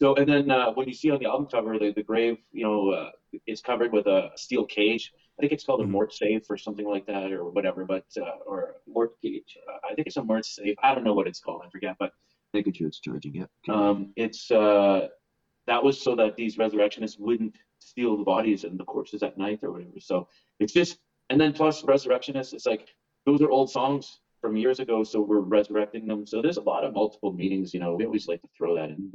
[0.00, 2.64] So, and then uh, when you see on the album cover, the, the grave, you
[2.64, 3.10] know, uh,
[3.46, 5.12] is covered with a steel cage.
[5.38, 5.92] I think it's called a Mhm.
[5.92, 7.84] mortsafe or something like that, or whatever.
[7.84, 9.56] But uh, or Mortgage.
[9.68, 10.74] uh, I think it's a mortsafe.
[10.82, 11.62] I don't know what it's called.
[11.64, 11.96] I forget.
[11.98, 12.10] But
[12.54, 13.46] I think it's charging, yeah.
[13.68, 15.08] um, it's uh,
[15.66, 19.60] that was so that these resurrectionists wouldn't steal the bodies and the corpses at night
[19.62, 19.98] or whatever.
[19.98, 20.28] So
[20.60, 20.98] it's just,
[21.30, 22.88] and then plus resurrectionists, it's like
[23.26, 26.26] those are old songs from years ago, so we're resurrecting them.
[26.26, 27.72] So there's a lot of multiple meanings.
[27.74, 29.12] You know, we always like to throw that in.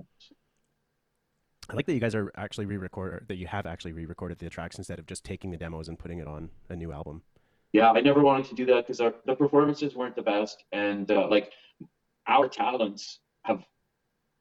[1.69, 4.77] I like that you guys are actually re-record that you have actually re-recorded the tracks
[4.77, 7.21] instead of just taking the demos and putting it on a new album.
[7.73, 11.27] Yeah, I never wanted to do that because the performances weren't the best, and uh,
[11.29, 11.51] like
[12.27, 13.63] our talents have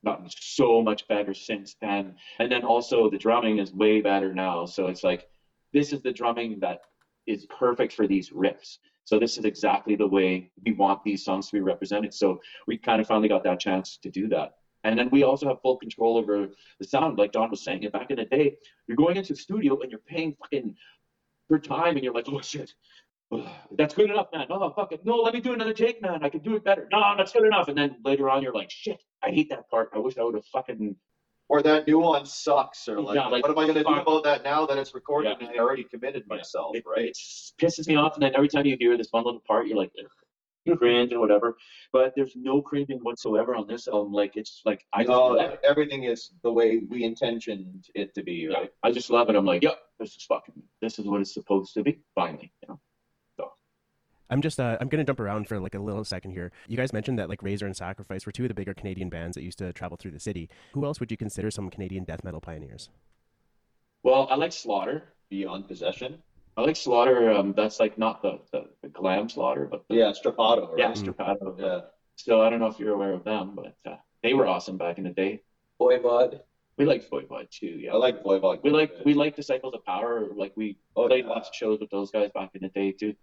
[0.05, 2.15] gotten so much better since then.
[2.39, 4.65] And then also the drumming is way better now.
[4.65, 5.29] So it's like
[5.73, 6.81] this is the drumming that
[7.27, 8.79] is perfect for these riffs.
[9.05, 12.15] So this is exactly the way we want these songs to be represented.
[12.15, 14.55] So we kind of finally got that chance to do that.
[14.85, 17.85] And then we also have full control over the sound, like Don was saying.
[17.85, 20.75] And back in the day, you're going into the studio and you're paying fucking
[21.49, 22.71] for time, and you're like, oh shit,
[23.77, 24.47] that's good enough, man.
[24.51, 26.23] Oh fuck it, no, let me do another take, man.
[26.23, 26.89] I can do it better.
[26.93, 27.69] No, that's good enough.
[27.69, 29.91] And then later on, you're like, shit, I hate that part.
[29.95, 30.95] I wish I would have fucking
[31.49, 34.25] Or that new one sucks, or like, Yeah, like, what am I gonna do about
[34.25, 35.49] that now that it's recorded Yeah.
[35.49, 37.07] and I already committed myself, it, right?
[37.07, 37.17] it
[37.59, 38.15] pisses me off.
[38.15, 40.07] And then every time you hear this one little part, you're like, Ugh,
[40.77, 41.57] cringe and whatever.
[41.93, 44.13] But there's no cringing whatsoever on this album.
[44.13, 45.61] Like it's like I just No, love it.
[45.65, 48.65] everything is the way we intentioned it to be, Yeah.
[48.83, 49.37] I just love it.
[49.37, 51.99] I'm like, yep, this is fucking, this is what it's supposed to be.
[52.15, 52.81] Finally, you know.
[53.37, 53.53] So,
[54.31, 56.53] I'm just uh, I'm gonna jump around for like a little second here.
[56.67, 59.35] You guys mentioned that like Razor and Sacrifice were two of the bigger Canadian bands
[59.37, 60.49] that used to travel through the city.
[60.73, 62.91] Who else would you consider some Canadian death metal pioneers?
[64.03, 65.15] Well, I like Slaughter.
[65.31, 66.23] Beyond possession.
[66.59, 67.31] I like Slaughter.
[67.31, 70.79] Um, that's like not the, the, the glam Slaughter, but the, Yeah, Strappado, right?
[70.79, 71.55] yeah, Strappado.
[71.57, 71.81] Yeah.
[72.17, 73.95] So I don't know if you're aware of them, but uh,
[74.25, 75.41] they were awesome back in the day.
[75.81, 76.41] Voivod.
[76.77, 77.67] We liked Voivod too.
[77.67, 78.65] Yeah, I like Voivod.
[78.65, 80.27] we like we like Disciples of Power.
[80.35, 81.31] Like we Oh, played yeah.
[81.31, 83.15] lots of shows with those guys back in the day too.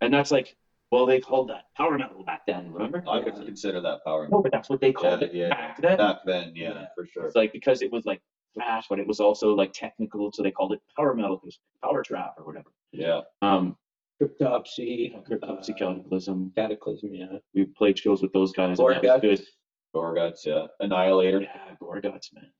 [0.00, 0.56] And that's like,
[0.90, 2.72] well, they called that power metal back then.
[2.72, 3.04] Remember?
[3.06, 4.28] I would consider that power.
[4.30, 5.48] No, but that's what they called Yeah, it yeah.
[5.50, 5.96] back then.
[5.98, 6.86] Back then, yeah, Yeah.
[6.94, 7.26] for sure.
[7.26, 8.20] It's like because it was like
[8.54, 12.02] thrash, but it was also like technical, so they called it power metal because power
[12.02, 12.70] trap or whatever.
[12.92, 13.20] Yeah.
[13.40, 13.76] Um,
[14.20, 15.12] Cryptopsy.
[15.28, 16.52] Cryptopsy uh, Cataclysm.
[16.56, 17.38] Cataclysm, yeah.
[17.54, 18.78] We played shows with those guys.
[18.78, 19.20] and that was Gorguts.
[19.22, 19.46] good.
[19.94, 20.66] Gorguts, yeah.
[20.80, 21.40] Annihilator.
[21.42, 22.50] Yeah, Gorguts, man.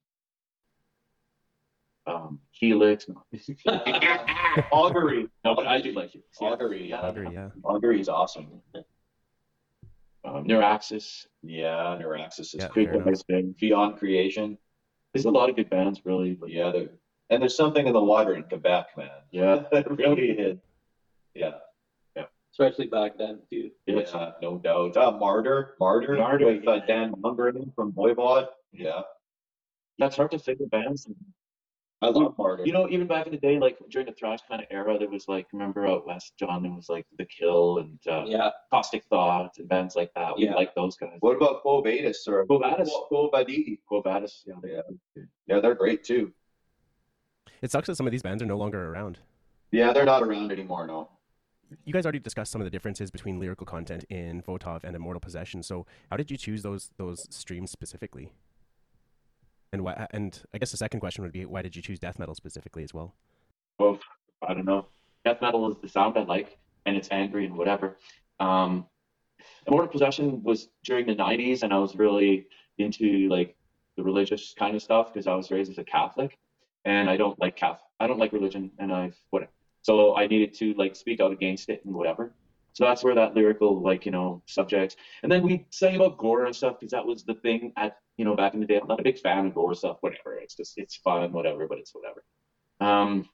[2.04, 3.06] Um, Helix.
[3.08, 3.22] No.
[4.72, 5.28] Augury.
[5.44, 6.24] No, but I do like it.
[6.40, 7.00] Augury, yeah.
[7.00, 7.50] Augury, yeah.
[7.62, 8.48] Augury is awesome.
[10.24, 11.26] Um, Neuraxis.
[11.42, 12.90] Yeah, Neuraxis is Yeah, great.
[13.28, 13.42] fair.
[13.60, 14.58] Beyond Creation.
[15.12, 16.34] There's a lot of good bands, really.
[16.34, 16.88] But Yeah, there.
[17.30, 19.08] And there's something in the water in Quebec, man.
[19.30, 20.58] yeah, really is.
[21.34, 21.52] Yeah.
[22.52, 23.70] Especially back then, too.
[23.86, 24.00] yeah.
[24.12, 24.94] Yeah, no doubt.
[24.94, 26.86] Uh, Martyr, Martyr, Martyr, with uh, yeah.
[26.86, 28.48] Dan Mongrain from Voivod.
[28.74, 29.00] Yeah,
[29.98, 31.08] That's hard to figure bands.
[32.02, 32.64] I love Martyr.
[32.66, 35.08] You know, even back in the day, like during the thrash kind of era, there
[35.08, 38.50] was like, remember out west, John, there was like The Kill and uh, Yeah.
[38.70, 40.36] Caustic Thought and bands like that.
[40.36, 40.54] We Yeah.
[40.54, 41.16] like those guys.
[41.20, 42.90] what about Quo Vadis or Quo Vadis.
[43.08, 43.78] Quo Vadis?
[43.86, 44.42] Quo Vadis?
[44.46, 45.22] Yeah, they- Yeah.
[45.46, 46.32] Yeah, they're great too.
[47.60, 49.20] It sucks that some of these bands are no longer around.
[49.70, 51.08] Yeah, they're not around anymore, no.
[51.84, 55.20] You guys already discussed some of the differences between lyrical content in Votov and Immortal
[55.20, 55.62] Possession.
[55.62, 58.32] So, how did you choose those those streams specifically?
[59.72, 60.06] And why?
[60.10, 62.84] And I guess the second question would be, why did you choose death metal specifically
[62.84, 63.14] as well?
[63.78, 63.98] well,
[64.46, 64.86] I don't know.
[65.24, 67.96] Death metal is the sound I like, and it's angry and whatever.
[68.38, 68.86] Um,
[69.66, 72.46] Immortal Possession was during the '90s, and I was really
[72.78, 73.56] into like
[73.96, 76.38] the religious kind of stuff because I was raised as a Catholic,
[76.84, 77.88] and I don't like Catholic.
[78.00, 79.52] I don't like religion, and I've whatever.
[79.82, 82.34] So I needed to like speak out against it and whatever.
[82.74, 84.96] So that's where that lyrical, like you know, subjects.
[85.22, 88.24] And then we sang about gore and stuff because that was the thing at you
[88.24, 88.78] know back in the day.
[88.80, 90.36] I'm not a big fan of gore stuff, whatever.
[90.36, 92.24] It's just it's fun, whatever, but it's whatever.
[92.80, 93.28] Um,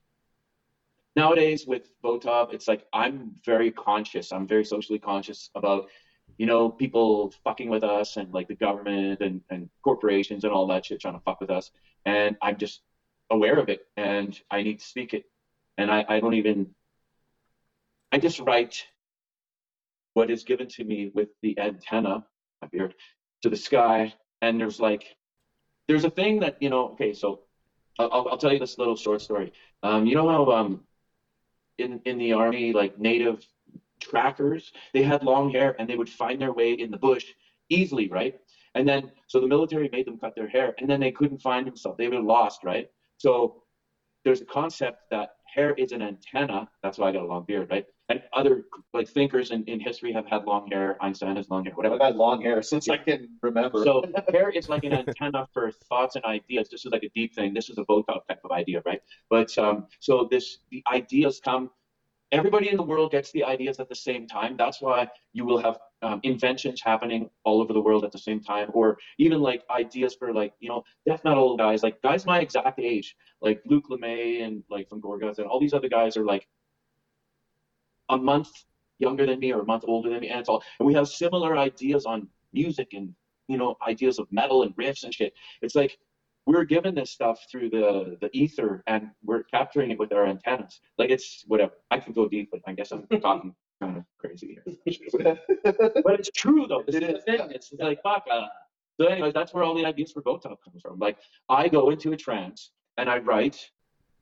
[1.19, 4.33] nowadays with Votov, it's like I'm very conscious.
[4.33, 5.89] I'm very socially conscious about,
[6.37, 10.67] you know, people fucking with us and like the government and, and corporations and all
[10.69, 11.73] that shit trying to fuck with us.
[12.07, 12.83] And I'm just
[13.31, 15.25] aware of it and I need to speak it.
[15.77, 16.69] And I, I don't even,
[18.13, 18.85] I just write
[20.15, 22.25] what is given to me with the antenna,
[22.63, 22.95] my beard,
[23.43, 24.13] to the sky.
[24.43, 25.05] And there's like,
[25.87, 27.41] there's a thing that, you know, okay, so
[27.99, 29.53] I'll, I'll- tell you this little short story.
[29.83, 30.85] Um, you know how um,
[31.79, 33.45] in in the army, like native
[34.01, 37.25] trackers, they had long hair and they would find their way in the bush
[37.69, 38.35] easily, right?
[38.75, 41.67] And then so the military made them cut their hair, and then they couldn't find
[41.67, 41.97] themselves.
[41.99, 42.89] They were lost, right?
[43.19, 43.63] So
[44.25, 46.69] there's a concept that hair is an antenna.
[46.83, 47.85] That's why I got a long beard, right?
[48.09, 50.97] And other like thinkers in, in history have had long hair.
[51.03, 51.97] Einstein has long hair, whatever.
[51.97, 53.83] I've had long hair since I can remember.
[53.85, 54.03] So
[54.33, 56.69] hair is like an antenna for thoughts and ideas.
[56.71, 57.53] This is like a deep thing.
[57.53, 59.01] This is a Votov type of idea, right?
[59.29, 61.71] But um, so this the ideas come.
[62.31, 64.57] Everybody in the world gets the ideas at the same time.
[64.57, 68.41] That's why you will have um, inventions happening all over the world at the same
[68.41, 72.41] time, or even like ideas for like you know death metal guys, like guys my
[72.41, 76.25] exact age, like Luc Lemay and like from Gorguts and all these other guys are
[76.25, 76.47] like
[78.11, 78.51] a month
[78.99, 81.09] younger than me or a month older than me, and it's all and we have
[81.09, 83.15] similar ideas on music and
[83.49, 85.33] you know ideas of metal and riffs and shit.
[85.63, 85.99] It's like
[86.49, 90.81] we're given this stuff through the the ether and we're capturing it with our antennas.
[91.01, 91.75] Like it's whatever.
[91.91, 95.37] I can go deep, but I guess I'm talking kind of crazy here.
[96.07, 96.83] but it's true though.
[96.87, 97.39] This It is the is, thing.
[97.51, 97.57] yeah.
[97.57, 98.25] It's like fuck.
[98.33, 98.47] Uh,
[98.99, 100.99] so, anyways, that's where all the ideas for Votov comes from.
[100.99, 101.19] Like
[101.51, 103.59] I go into a trance and I write.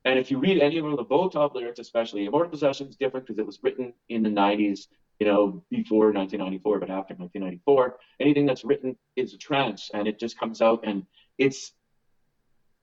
[0.05, 3.39] And if you read any of the Votov lyrics, especially Immortal Possession is different because
[3.39, 4.87] it was written in the 90s,
[5.19, 7.97] you know, before 1994, but after 1994.
[8.21, 11.03] Anything that's written is a trance, and it just comes out, and
[11.37, 11.73] it's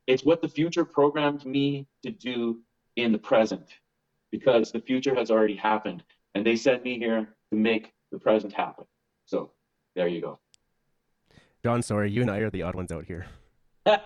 [0.06, 2.60] it's what the future programmed me to do
[2.96, 3.74] in the present,
[4.30, 6.02] because the future has already happened,
[6.34, 8.84] and they sent me here to make the present happen.
[9.26, 9.52] So
[9.96, 10.38] there you go.
[11.62, 13.26] John, sorry, you and I are the odd ones out here.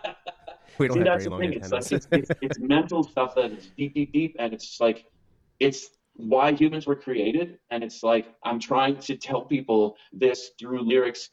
[0.78, 1.52] We don't See, have that's very the long thing.
[1.54, 5.06] It's, like, it's, it's, it's mental stuff that is deep, deep, deep, and it's like
[5.58, 10.82] it's why humans were created, and it's like I'm trying to tell people this through
[10.82, 11.30] lyrics,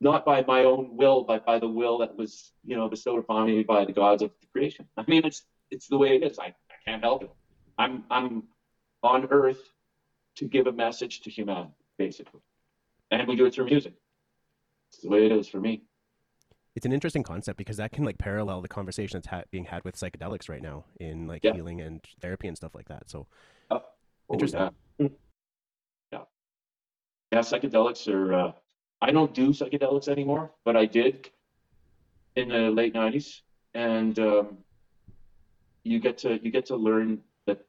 [0.00, 3.46] not by my own will, but by the will that was, you know, bestowed upon
[3.46, 4.86] me by the gods of the creation.
[4.96, 6.38] I mean, it's it's the way it is.
[6.38, 6.54] I, I
[6.86, 7.30] can't help it.
[7.78, 8.44] I'm I'm
[9.02, 9.60] on Earth
[10.36, 12.40] to give a message to humanity, basically,
[13.10, 13.94] and we do it through music.
[14.92, 15.82] It's the way it is for me.
[16.76, 19.84] it's an interesting concept because that can like parallel the conversation that's ha- being had
[19.84, 21.52] with psychedelics right now in like Yeah.
[21.54, 23.10] healing and therapy and stuff like that.
[23.10, 23.26] So
[23.70, 23.82] Oh,
[24.32, 24.70] Interesting.
[24.98, 25.08] Yeah.
[26.12, 26.24] yeah.
[27.32, 28.32] Yeah, psychedelics are.
[28.34, 28.52] Uh,
[29.02, 31.30] I don't do psychedelics anymore, but I did
[32.36, 33.40] in the late '90s,
[33.74, 34.58] and um,
[35.84, 37.60] you get to you get to learn that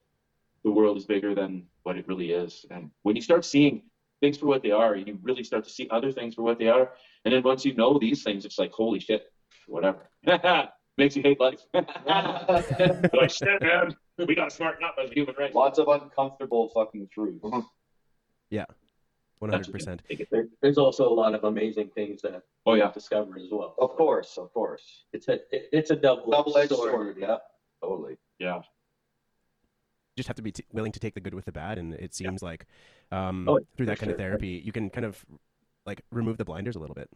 [0.64, 3.82] the world is bigger than what it really is, and when you start seeing
[4.20, 6.68] things for what they are, you really start to see other things for what they
[6.68, 6.92] are,
[7.24, 9.32] and then once you know these things, it's like holy shit,
[9.66, 10.10] whatever.
[10.98, 11.60] Makes you hate life.
[11.72, 13.96] like shit, man.
[14.18, 15.54] We gotta smarten up as human race.
[15.54, 17.42] Lots of uncomfortable fucking truths.
[17.42, 17.62] Uh-huh.
[18.50, 18.66] yeah.
[19.42, 20.00] 100%.
[20.60, 22.90] There's also a lot of amazing things that oh, yeah.
[22.92, 23.74] discovered as well.
[23.78, 25.04] Of course, of course.
[25.12, 26.92] It's a it's a double double-edged sword.
[26.92, 27.16] sword.
[27.18, 27.36] Yeah,
[27.82, 28.16] totally.
[28.38, 28.56] Yeah.
[28.56, 28.62] You
[30.16, 32.14] just have to be t- willing to take the good with the bad, and it
[32.14, 32.48] seems yeah.
[32.48, 32.66] like
[33.10, 34.14] um, oh, through that kind sure.
[34.14, 35.24] of therapy, you can kind of
[35.86, 37.10] like remove the blinders a little bit.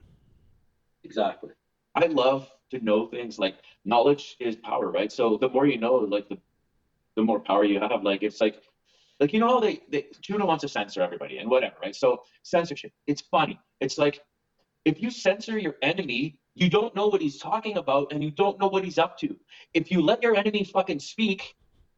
[1.05, 1.51] Exactly.
[1.95, 5.13] I love to know things like knowledge is power, right?
[5.13, 6.39] So the more you know, like the
[7.17, 8.03] the more power you have.
[8.03, 8.63] Like it's like
[9.21, 11.95] like you know how they, they Juno wants to censor everybody and whatever, right?
[11.95, 12.93] So censorship.
[13.07, 13.59] It's funny.
[13.81, 14.21] It's like
[14.85, 18.59] if you censor your enemy, you don't know what he's talking about and you don't
[18.61, 19.37] know what he's up to.
[19.75, 21.55] If you let your enemy fucking speak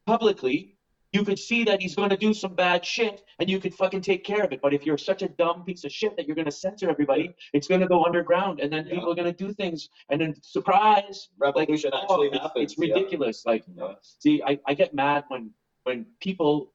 [0.06, 0.74] publicly,
[1.12, 4.02] you could see that he's going to do some bad shit and you could fucking
[4.02, 4.60] take care of it.
[4.60, 7.34] But if you're such a dumb piece of shit that you're going to censor everybody,
[7.54, 8.94] it's going to go underground and then Yeah.
[8.94, 12.72] people are going to do things and then surprise, Revolution oh, actually it's, happens.
[12.72, 13.44] it's ridiculous.
[13.46, 13.94] Like Yeah.
[14.02, 15.50] See, I, I get mad when
[15.84, 16.72] when people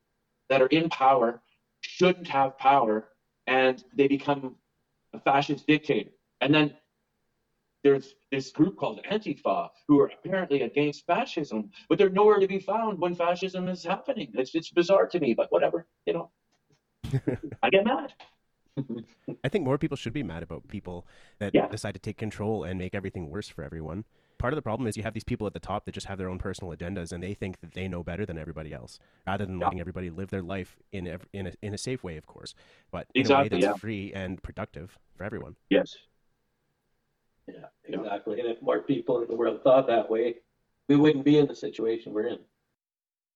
[0.50, 1.42] that are in power
[1.82, 3.10] shouldn't have power
[3.48, 4.56] and they become
[5.14, 6.12] a fascist dictator.
[6.42, 6.74] And then
[7.84, 12.60] there's this group called Antifa who are apparently against fascism, but they're nowhere to be
[12.60, 14.32] found when fascism is happening.
[14.36, 16.32] It's it's bizarre to me, but whatever, you know.
[17.64, 18.14] I get mad.
[19.44, 21.06] i think more people should be mad about people
[21.40, 21.68] that Yeah.
[21.70, 24.04] decide to take control and make everything worse for everyone
[24.44, 26.18] part of the problem is you have these people at the top that just have
[26.18, 29.46] their own personal agendas and they think that they know better than everybody else rather
[29.46, 29.64] than Yeah.
[29.68, 32.54] letting everybody live their life in ev- in a, in a safe way of course
[32.92, 33.74] but in a Exactly, way that's yeah.
[33.76, 35.96] free and productive for everyone Yes.
[37.48, 37.54] Yeah,
[37.88, 38.00] Yeah.
[38.02, 38.42] exactly.
[38.42, 40.36] And if more people in the world thought that way,
[40.90, 42.40] we wouldn't be in the situation we're in.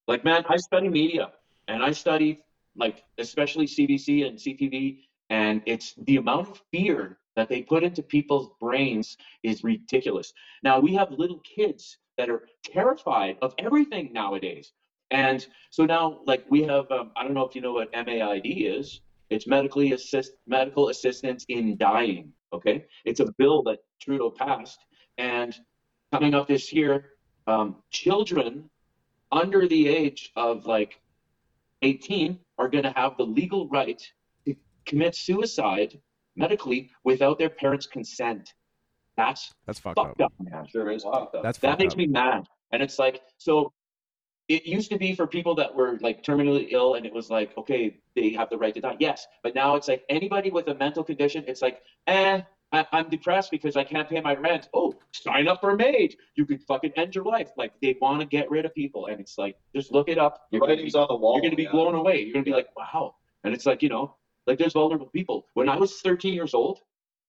[0.10, 1.32] Like, man, I study media
[1.70, 2.42] and I study,
[2.76, 8.02] like, especially CBC and CTV, and it's the amount of fear that they put into
[8.02, 10.34] people's brains is ridiculous.
[10.64, 14.74] Now, we have little kids that are terrified of everything nowadays.
[15.12, 18.42] And so now, like, we have, um, I don't know if you know what MAID
[18.44, 19.02] is.
[19.30, 22.34] It's medically assist, medical assistance in dying.
[22.54, 22.86] Okay.
[23.06, 24.80] It's a bill that Trudeau passed.
[25.20, 25.56] And
[26.12, 27.12] coming up this year,
[27.46, 28.68] um, children
[29.32, 31.00] under the age of like
[31.84, 34.02] 18 are going to have the legal right
[34.46, 36.00] to commit suicide
[36.38, 38.54] medically without their parents' consent.
[39.18, 40.68] That's that's fucked fucked up up, man.
[40.68, 41.44] Sure is fucked up.
[41.44, 41.98] that's That fucked makes up.
[41.98, 42.48] me mad.
[42.72, 43.74] And it's like, so
[44.48, 47.58] it used to be for people that were like terminally ill and it was like
[47.58, 50.76] okay they have the right to die yes but now it's like anybody with a
[50.76, 52.42] mental condition it's like eh
[52.74, 54.68] I, I'm depressed because I can't pay my rent.
[54.74, 56.18] Oh, sign up for MAID.
[56.36, 57.52] You could fucking end your life.
[57.56, 60.42] Like they want to get rid of people, and it's like just look it up.
[60.52, 61.36] The You're gonna be, on the wall.
[61.36, 61.72] you're gonna be yeah.
[61.72, 62.24] blown away.
[62.24, 63.16] You're gonna be like, wow.
[63.44, 64.16] And it's like you know,
[64.48, 65.46] like there's vulnerable people.
[65.54, 66.80] When I was 13 years old,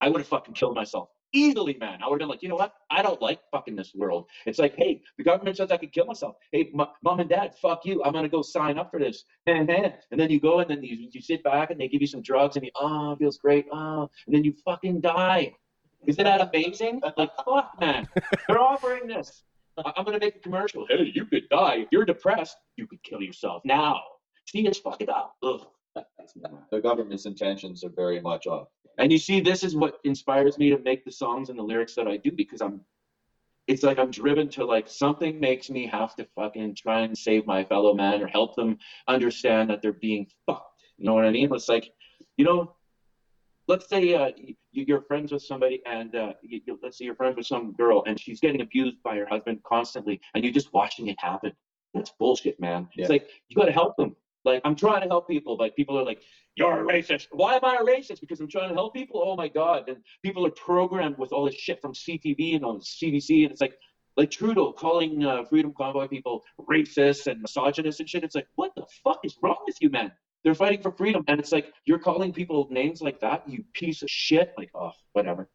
[0.01, 1.99] I would have fucking killed myself easily, man.
[2.03, 2.73] I would have been like, you know what?
[2.91, 4.27] I don't like fucking this world.
[4.47, 6.37] It's like, hey, the government says I could kill myself.
[6.53, 8.03] Hey, m- mom and dad, fuck you.
[8.05, 9.25] I'm gonna go sign up for this.
[9.47, 12.23] and then you go and then you, you sit back and they give you some
[12.23, 13.67] drugs and you, oh, feels great.
[13.73, 15.53] Oh, and then you fucking die.
[16.07, 17.03] Isn't that amazing?
[17.17, 18.09] Like, fuck, man.
[18.47, 19.43] They're offering this.
[19.77, 20.87] I'm gonna make a commercial.
[20.89, 21.77] Hey, you could die.
[21.81, 24.01] If you're depressed, you could kill yourself now.
[24.47, 25.35] See, it's fucking up.
[25.43, 25.61] Ugh.
[26.71, 28.69] The government's intentions are very much off.
[28.99, 31.95] And you see, this is what inspires me to make the songs and the lyrics
[31.95, 32.81] that I do because I'm,
[33.67, 37.47] it's like I'm driven to like something makes me have to fucking try and save
[37.47, 40.83] my fellow man or help them understand that they're being fucked.
[40.97, 41.53] You know what I mean?
[41.55, 41.91] It's like,
[42.37, 42.75] you know,
[43.69, 47.15] let's say uh, you, you're friends with somebody and uh, you, you, let's say you're
[47.15, 50.73] friends with some girl and she's getting abused by her husband constantly and you're just
[50.73, 51.53] watching it happen.
[51.95, 52.89] That's bullshit, man.
[52.97, 53.03] Yeah.
[53.03, 54.17] It's like you got to help them.
[54.49, 56.21] Like I'm trying to help people, but people are like,
[56.57, 58.21] "You're a racist." Why am I a racist?
[58.21, 59.23] Because I'm trying to help people.
[59.25, 59.89] Oh my god!
[59.89, 63.61] And people are programmed with all this shit from CTV and on CBC, and it's
[63.61, 63.75] like,
[64.17, 68.25] like Trudeau calling uh, Freedom Convoy people racist and misogynist and shit.
[68.25, 70.13] It's like, what the fuck is wrong with you, man?
[70.45, 74.03] They're fighting for freedom, and it's like you're calling people names like that, you piece
[74.03, 74.55] of shit.
[74.57, 75.49] Like, oh, whatever.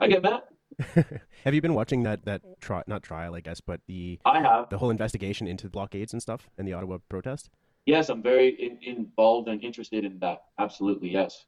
[0.00, 0.42] I get mad.
[1.44, 4.68] Have you been watching that that tri- not trial, I guess, but the I have.
[4.70, 7.50] the whole investigation into the blockades and stuff and the Ottawa protest?
[7.88, 10.42] Yes, I'm very in, involved and interested in that.
[10.58, 11.46] Absolutely, yes.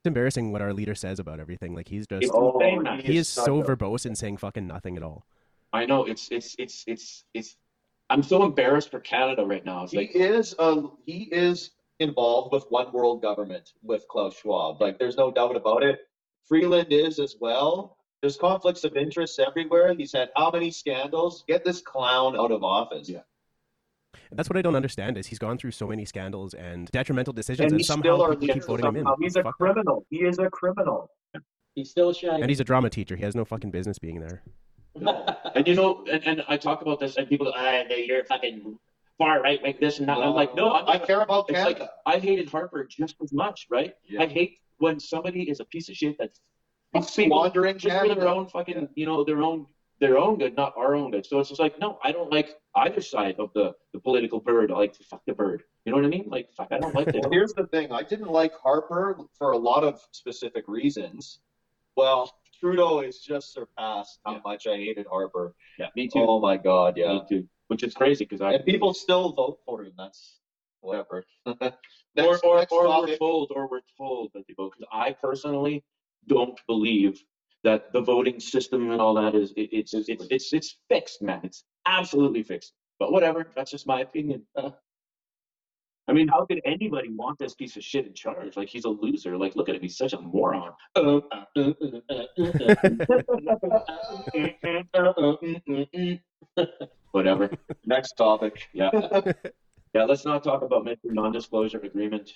[0.00, 1.74] It's embarrassing what our leader says about everything.
[1.74, 3.00] Like he's just It's insane, man.
[3.00, 5.24] he is such so a- verbose in saying fucking nothing at all.
[5.72, 7.56] I know it's it's it's it's it's.
[8.10, 9.84] I'm so embarrassed for Canada right now.
[9.84, 14.82] It's He like is um he is involved with one world government with Klaus Schwab.
[14.82, 16.00] Like there's no doubt about it.
[16.46, 17.96] Freeland is as well.
[18.20, 19.94] There's conflicts of interest everywhere.
[19.94, 21.42] He's had how many scandals?
[21.48, 23.08] Get this clown out of office.
[23.08, 23.20] Yeah.
[24.32, 27.60] That's what I don't understand is he's gone through so many scandals and detrimental decisions,
[27.64, 29.02] And and, he somehow still are people keep voting him in.
[29.04, 29.16] somehow.
[29.20, 29.56] He's a Fuck.
[29.58, 30.06] criminal.
[30.10, 31.10] He is a criminal.
[31.74, 32.42] He's still shining.
[32.42, 33.16] And he's a drama teacher.
[33.16, 34.42] He has no fucking business being there.
[35.54, 38.76] And you know, and, and I talk about this, and people, ah, you're fucking
[39.18, 40.18] far right, like this and that.
[40.18, 41.80] I'm like, no, I'm I care about It's Canada.
[41.80, 43.94] like I hated Harper just as much, right?
[44.04, 44.22] Yeah.
[44.22, 46.40] I hate when somebody is a piece of shit that's
[46.92, 49.66] He's squandering just for their own fucking, you know, their own
[50.04, 51.24] their own good, not our own good.
[51.24, 54.70] So it's just like, no, I don't like either side of the the political bird.
[54.70, 55.62] I like fuck the bird.
[55.84, 56.26] You know what I mean?
[56.28, 57.90] Like, fuck, I don't like Well, here's the thing.
[57.92, 61.40] I didn't like Harper for a lot of specific reasons.
[61.96, 62.20] Well,
[62.60, 64.40] Trudeau has just surpassed how Yeah.
[64.44, 65.54] much I hated Harper.
[65.78, 66.24] Yeah, me too.
[66.26, 67.12] Oh my God, yeah.
[67.14, 67.48] Me too.
[67.68, 69.92] Which is crazy because I And people still vote for him.
[69.96, 70.40] That's
[70.80, 71.24] whatever.
[71.46, 71.56] or
[72.16, 75.82] Next- or, next or we're told or we're told that they vote because I personally
[76.26, 77.22] don't believe
[77.64, 81.40] that the voting system and all that is it, it's, it's it's it's fixed, man.
[81.42, 82.72] It's absolutely fixed.
[82.98, 84.42] But whatever, that's just my opinion.
[84.56, 84.70] Uh,
[86.06, 88.58] I mean, how could anybody want this piece of shit in charge?
[88.58, 89.38] Like he's a loser.
[89.38, 90.72] Like look at him, he's such a moron.
[90.94, 91.72] Uh, uh, uh,
[92.10, 92.26] uh,
[96.58, 96.66] uh,
[97.12, 97.50] Whatever.
[97.86, 98.68] Next topic.
[98.72, 98.90] Yeah.
[99.94, 100.06] Yeah.
[100.06, 101.04] Let's not talk about Mr.
[101.04, 102.28] Non-disclosure agreement.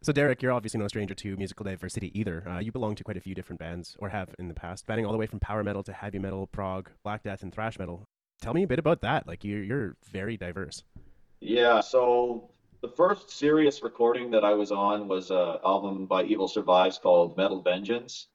[0.00, 2.48] So Derrick, you're obviously no stranger to musical diversity either.
[2.48, 5.04] Uh, you belong to quite a few different bands, or have in the past, spanning
[5.04, 8.04] all the way from power metal to heavy metal, prog, black death, and thrash metal.
[8.40, 9.26] Tell me a bit about that.
[9.26, 10.84] Like you're you're very diverse.
[11.40, 16.46] Yeah, so the first serious recording that I was on was an album by Evil
[16.46, 18.28] Survives called Metal Vengeance.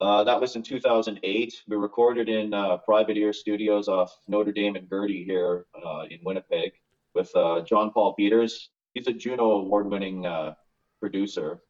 [0.00, 1.62] Uh, that was in 2008.
[1.68, 6.20] We recorded in uh, Private Ear Studios off Notre Dame and Gertie here uh, in
[6.22, 6.72] Winnipeg
[7.14, 8.70] with uh, John Paul Peters.
[8.94, 10.54] He's a Juno award-winning uh,
[11.00, 11.60] producer.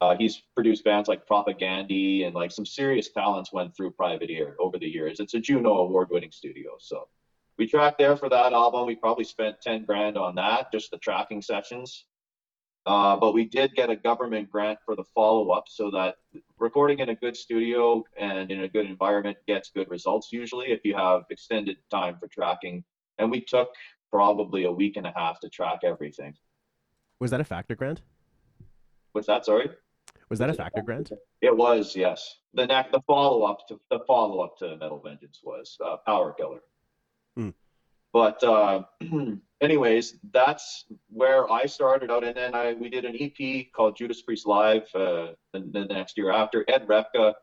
[0.00, 4.56] Uh, he's produced bands like Propagandhi and like some serious talents went through Private Ear
[4.58, 5.20] over the years.
[5.20, 7.08] It's a Juno award-winning studio, so
[7.58, 8.86] we tracked there for that album.
[8.86, 12.06] We probably spent 10 grand on that, just the tracking sessions.
[12.84, 16.16] Uh, but we did get a government grant for the follow up so that
[16.58, 20.80] recording in a good studio and in a good environment gets good results usually if
[20.84, 22.82] you have extended time for tracking.
[23.18, 23.68] And we took
[24.10, 26.34] probably a week and a half to track everything.
[27.20, 28.02] Was that a factor grant?
[29.12, 29.44] What's that?
[29.44, 29.70] Sorry?
[30.28, 31.12] Was that a factor grant?
[31.42, 32.38] It was, yes.
[32.54, 36.32] The next, the follow up to the follow up to Metal Vengeance was uh, Power
[36.32, 36.60] Killer.
[37.36, 37.50] Hmm.
[38.12, 38.82] But uh,
[39.60, 44.22] anyways, that's where I started out, and then I we did an EP called Judas
[44.22, 44.84] Priest Live.
[44.94, 47.34] Uh, the, the next year after, Ed Repka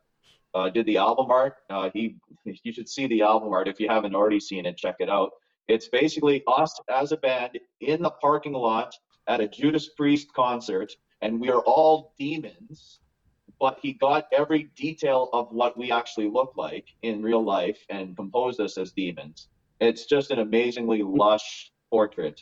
[0.54, 1.56] uh, did the album art.
[1.70, 4.78] Uh, he, you should see the album art if you haven't already seen it.
[4.78, 5.32] Check it out.
[5.68, 8.94] It's basically us as a band in the parking lot
[9.28, 10.92] at a Judas Priest concert,
[11.22, 13.00] and we are all demons.
[13.60, 18.16] But he got every detail of what we actually look like in real life and
[18.16, 19.50] composed us as demons.
[19.82, 22.42] It's just an amazingly lush portrait.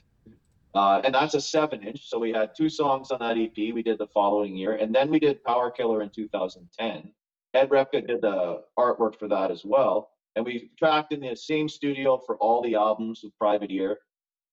[0.75, 2.07] Uh, and that's a seven inch.
[2.07, 4.75] So we had two songs on that EP we did the following year.
[4.75, 7.11] And then we did Power Killer in 2010.
[7.55, 10.11] Ed Repka did the artwork for that as well.
[10.35, 13.97] And we tracked in the same studio for all the albums with Private Ear.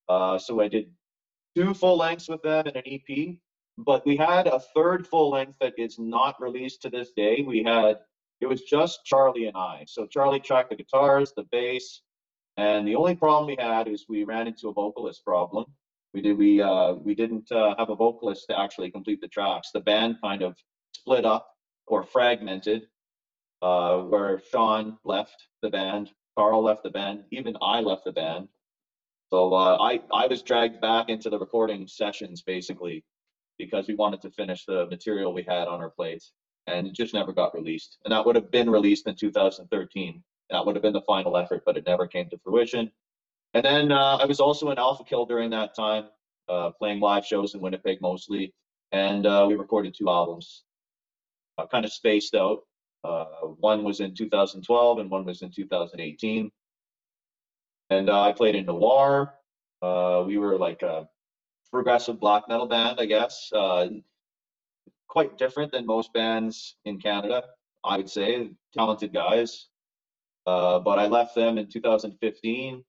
[0.09, 0.89] Uh, so I did
[1.55, 3.35] two full lengths with them and an EP.
[3.77, 7.43] But we had a third full length that is not released to this day.
[7.45, 7.99] We had,
[8.41, 9.83] it was just Charlie and I.
[9.87, 12.01] So Charlie tracked the guitars, the bass.
[12.57, 15.65] And the only problem we had is we ran into a vocalist problem
[16.15, 19.71] we did we uh, we didn't uh, have a vocalist to actually complete the tracks.
[19.73, 20.55] The band kind of
[20.93, 21.49] split up
[21.87, 22.87] or fragmented,
[23.61, 28.47] uh, where Sean left the band, Carl left the band, even I left the band.
[29.29, 33.03] So uh, I I was dragged back into the recording sessions basically
[33.57, 36.33] because we wanted to finish the material we had on our plates,
[36.67, 37.97] and it just never got released.
[38.05, 40.23] And that would have been released in 2013.
[40.49, 42.91] That would have been the final effort, but it never came to fruition.
[43.53, 46.05] And then uh, I was also in Alpha Kill during that time,
[46.49, 48.53] uh, playing live shows in Winnipeg mostly.
[48.91, 50.63] And uh, we recorded two albums,
[51.57, 52.63] uh, kind of spaced out.
[53.03, 53.25] Uh,
[53.59, 56.51] one was in 2012 and one was in 2018.
[57.91, 59.33] And uh, I played in Noir.
[59.81, 60.83] we were like
[61.75, 63.51] progressive black metal band, I guess.
[63.53, 63.87] Uh,
[65.09, 67.43] quite different than most bands in Canada,
[67.83, 68.51] I would say.
[68.73, 69.67] Talented guys.
[70.47, 72.81] Uh, but I left them in 2015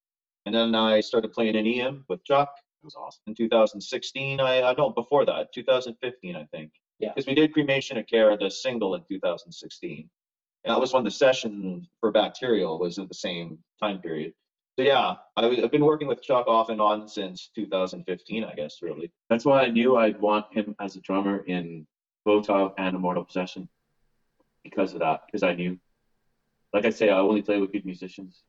[0.44, 2.50] and then I started playing in EM with Chuck.
[2.82, 3.22] It was awesome.
[3.26, 6.70] In 2016, I, uh, I know before that, 2015, I think.
[7.00, 7.08] Yeah.
[7.08, 10.08] Because we did Cremation of Care, the single in 2016.
[10.64, 14.32] And that was when the session for Bacterial was at the same time period.
[14.78, 18.82] So yeah, I, have been working with Chuck off and on since 2015, I guess,
[18.82, 19.10] really.
[19.30, 21.86] That's why I knew I'd want him as a drummer in
[22.26, 23.70] Votov and Immortal Possession
[24.62, 25.78] because of that, because I knew.
[26.74, 28.42] Like I say, I only play with good musicians.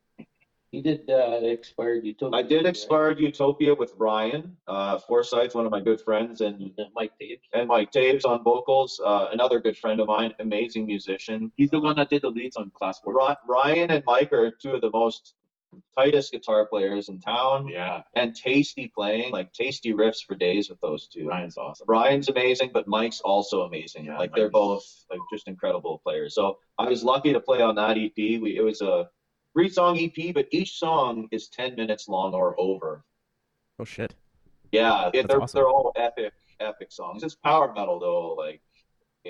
[0.72, 2.40] You did uh, expired utopia.
[2.40, 6.88] I did expired utopia with Ryan uh, Forsyth, one of my good friends, and right?
[6.94, 7.40] Mike Taves.
[7.54, 11.54] and Mike Taves on vocals, uh, another good friend of mine, amazing musician.
[11.56, 13.14] He's the one that did the leads on Class Four.
[13.48, 15.36] Ryan and Mike are two of the most
[15.98, 20.80] tightest guitar players in town, Yeah, and tasty playing, like tasty riffs for days with
[20.82, 21.28] those two.
[21.28, 21.86] Ryan's awesome.
[21.88, 24.06] Ryan's amazing, but Mike's also amazing.
[24.06, 26.36] Yeah, like they're both like just incredible players.
[26.36, 28.16] So I was lucky to play on that EP.
[28.18, 29.10] We, it was a
[29.54, 33.04] three song EP, but each song is 10 minutes long or over.
[33.80, 34.14] Oh shit.
[34.72, 35.58] Yeah, That's they're, awesome.
[35.58, 37.24] they're all epic, epic songs.
[37.24, 38.34] It's power metal though.
[38.34, 38.62] Like it,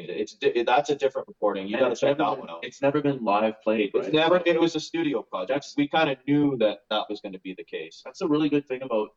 [0.09, 1.67] it's it, that's a different recording.
[1.67, 2.59] You gotta it's check never that been- one out.
[2.63, 3.91] It's never been live played.
[3.93, 4.13] It's right?
[4.13, 4.41] never.
[4.45, 5.67] It was a studio project.
[5.77, 8.01] We kind of knew that that was going to be the case.
[8.05, 9.09] That's a really good thing about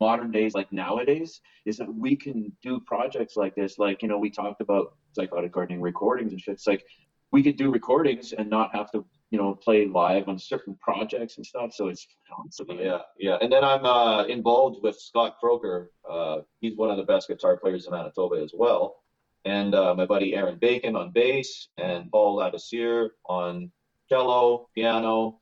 [0.00, 3.78] modern days, like nowadays, is that we can do projects like this.
[3.78, 6.54] Like, you know, we talked about psychotic gardening recordings and shit.
[6.54, 6.84] It's like
[7.32, 11.36] we could do recordings and not have to, you know, play live on certain projects
[11.36, 11.72] and stuff.
[11.74, 12.06] So it's,
[12.46, 13.36] it's Yeah, yeah.
[13.40, 15.92] And then I'm uh, involved with Scott Croker.
[16.08, 18.96] Uh, he's one of the best guitar players in Manitoba as well.
[19.44, 23.70] And uh, my buddy Aaron Bacon on bass and Paul Ladessier on
[24.08, 25.40] cello, piano.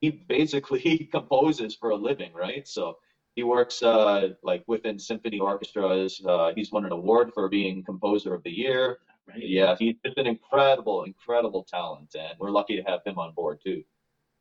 [0.00, 2.66] He basically composes for a living, right?
[2.66, 2.96] So
[3.36, 6.20] he works uh, like within symphony orchestras.
[6.26, 8.98] Uh, he's won an award for being composer of the year.
[9.28, 9.38] right.
[9.38, 13.60] Yeah, he's just an incredible, incredible talent, and we're lucky to have him on board
[13.64, 13.84] too.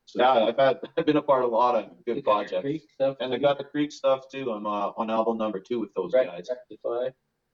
[0.05, 2.85] So yeah, I've had I've been a part of a lot of good You projects,
[2.99, 4.51] and I got the Creek stuff too.
[4.51, 6.49] I'm uh, on album number two with those guys.
[6.49, 7.09] Rectify.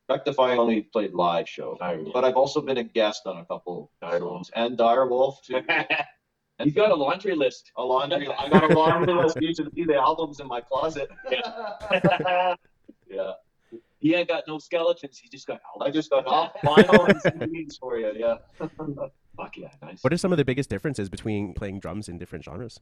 [0.07, 2.13] Rectify only played live shows, Direwolf.
[2.13, 4.19] but I've also been a guest on a couple Direwolf.
[4.19, 5.61] songs, and Direwolf too.
[6.63, 7.71] He's got a laundry list.
[7.75, 8.27] a laundry.
[8.29, 9.37] I got a laundry list.
[9.41, 11.09] You should see the albums in my closet.
[13.09, 13.31] yeah,
[13.99, 15.17] he ain't got no skeletons.
[15.17, 18.13] He just got I just got off vinyl and CDs for you.
[18.15, 18.35] Yeah.
[19.37, 20.01] Fuck yeah, nice.
[20.01, 22.79] What are some of the biggest differences between playing drums in different genres?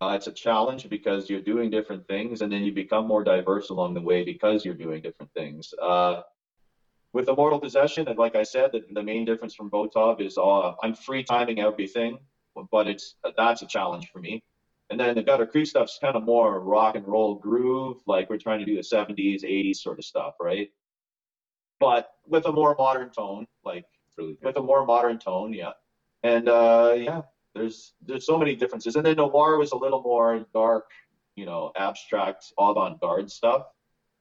[0.00, 3.70] Uh, it's a challenge because you're doing different things and then you become more diverse
[3.70, 5.72] along the way because you're doing different things.
[5.80, 6.22] Uh,
[7.16, 10.74] with Immortal Possession, and like I said, the, the main difference from Votov is uh,
[10.82, 12.18] I'm free timing everything,
[12.70, 14.42] but it's that's a challenge for me.
[14.90, 18.36] And then the Gutter Creek stuff's kind of more rock and roll groove, like we're
[18.36, 20.68] trying to do the 70s, 80s sort of stuff, right?
[21.80, 23.86] But with a more modern tone, like
[24.18, 25.72] really with a more modern tone, yeah.
[26.22, 27.22] And uh, yeah,
[27.54, 28.94] there's there's so many differences.
[28.94, 30.90] And then Noir was a little more dark,
[31.34, 33.62] you know, abstract, avant-garde stuff,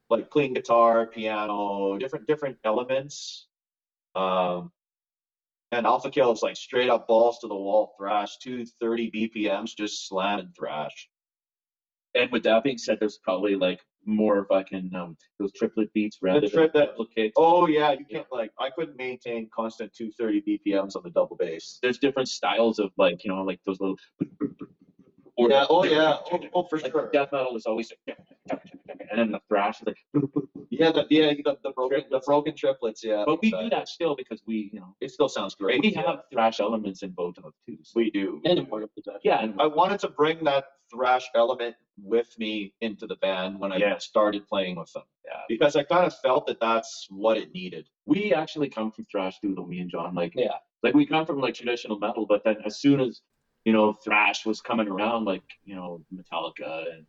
[0.10, 3.48] like clean guitar, piano, different different elements.
[4.16, 4.72] Um,
[5.72, 10.08] and Alpha Kill is like straight up balls to the wall thrash, 230 BPMs, just
[10.08, 11.10] slam and thrash.
[12.14, 16.48] And with that being said, there's probably like more fucking um those triplet beats rather
[16.48, 17.34] trip than duplicate.
[17.36, 21.80] Oh yeah, you can't like I couldn't maintain constant 230 BPMs on the double bass.
[21.82, 23.98] There's different styles of like you know like those little.
[25.38, 27.10] Or Yeah, oh yeah, oh, oh, for like sure.
[27.12, 28.18] death metal is always like,
[29.10, 29.98] and then the thrash is like.
[30.70, 33.04] Yeah, the, yeah, you got the broken the broken triplets.
[33.04, 35.82] Yeah, But we do that still because we you know It still sounds great.
[35.82, 36.02] we yeah.
[36.06, 37.78] have thrash elements in Votov too.
[37.84, 38.42] so- we do.
[38.46, 39.20] And Immortal Possession.
[39.24, 43.72] yeah, and I wanted to bring that thrash element with me into the band when
[43.72, 43.98] I Yeah.
[43.98, 45.40] started playing with them yeah.
[45.50, 47.88] because I kind of felt that that's what it needed.
[48.06, 50.14] we actually come from thrash doodle, me and John.
[50.16, 50.58] Like, Yeah.
[50.84, 53.22] like we come from like traditional metal, but then as soon as
[53.66, 57.06] you know thrash was coming around, like you know Metallica and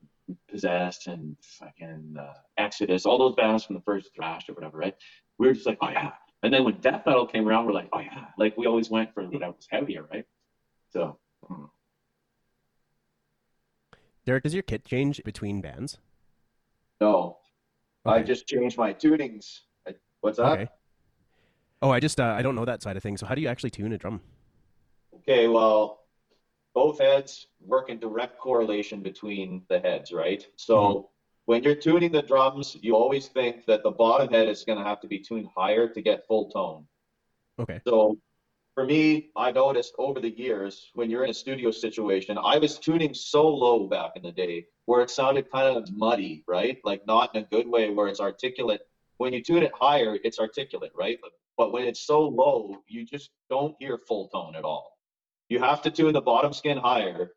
[0.51, 4.95] Possessed and fucking uh, Exodus, all those bands from the first thrash or whatever, right?
[5.39, 6.11] We were just like, oh yeah.
[6.43, 8.25] And then when death metal came around, we're like, oh yeah.
[8.37, 10.25] Like we always went for whatever was heavier, right?
[10.91, 11.69] So mm.
[14.25, 15.99] Derrick, does your kit change between bands?
[17.01, 17.39] No,
[18.05, 19.61] I just changed my tunings.
[19.87, 20.47] I, what's that?
[20.47, 20.69] Okay.
[21.83, 23.21] Oh, I just uh, I don't know that side of things.
[23.21, 24.21] So how do you actually tune a drum?
[25.19, 26.06] Okay, well,
[26.77, 30.47] both heads work in direct correlation between the heads, right?
[30.57, 31.09] So Mhm.
[31.47, 34.85] when you're tuning the drums, you always think that the bottom head is going to
[34.85, 36.87] have to be tuned higher to get full tone.
[37.59, 37.81] Okay.
[37.89, 38.19] So
[38.75, 42.79] for me, I noticed over the years when you're in a studio situation, I was
[42.79, 46.79] tuning so low back in the day where it sounded kind of muddy, right?
[46.85, 48.83] Like not in a good way where it's articulate.
[49.17, 51.19] When you tune it higher, it's articulate, right?
[51.57, 54.96] But when it's so low, you just don't hear full tone at all.
[55.49, 57.33] You have to tune the bottom skin higher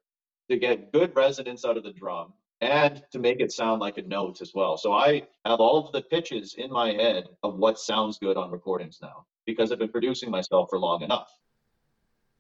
[0.50, 4.02] to get good resonance out of the drum and to make it sound like a
[4.02, 4.78] note as well.
[4.78, 8.52] So I have all of the pitches in my head of what sounds good on
[8.52, 11.32] recordings now because I've been producing myself for long enough.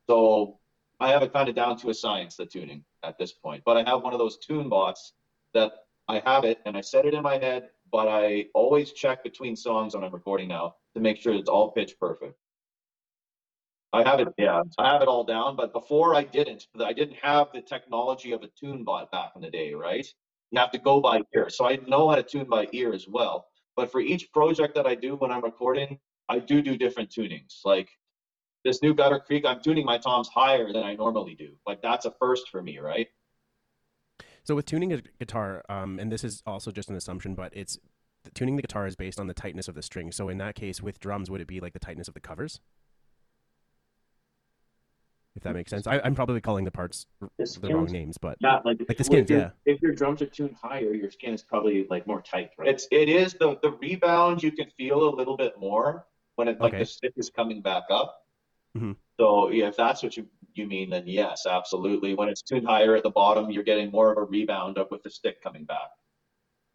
[0.09, 0.59] So
[0.99, 3.63] I have it kind of down to a science, the tuning at this point.
[3.65, 5.13] But I have one of those tune bots
[5.53, 5.71] that
[6.09, 9.55] I have it and I set it in my head, but I always check between
[9.55, 12.35] songs when I'm recording now to make sure it's all pitch perfect.
[13.91, 16.67] I have it, yeah, I have it all down, but before I didn't.
[16.79, 20.05] I didn't have the technology of a tune bot back in the day, right?
[20.51, 21.49] You have to go by ear.
[21.49, 23.47] So I know how to tune by ear as well.
[23.75, 27.61] But for each project that I do when I'm recording, I do do different tunings.
[27.65, 27.89] Like
[28.63, 31.55] this new Gutter Creek, I'm tuning my toms higher than I normally do.
[31.65, 33.07] Like that's a first for me, right?
[34.43, 37.79] So with tuning a guitar, um, and this is also just an assumption, but it's
[38.33, 40.11] tuning the guitar is based on the tightness of the string.
[40.11, 42.59] So in that case, with drums, would it be like the tightness of the covers?
[45.35, 47.05] If that makes sense, I, I'm probably calling the parts
[47.37, 49.49] The the wrong names, but yeah, like, Like the if skins, your- yeah.
[49.65, 52.67] If your drums are tuned higher, your skin is probably like more tight, right?
[52.67, 56.59] It's it is the the rebound you can feel a little bit more when it
[56.59, 56.79] like Okay.
[56.79, 58.25] the stick is coming back up.
[58.77, 58.95] Mhm.
[59.19, 62.15] So yeah, if that's what you you mean, then yes, absolutely.
[62.15, 65.03] When it's tuned higher at the bottom, you're getting more of a rebound up with
[65.03, 65.91] the stick coming back.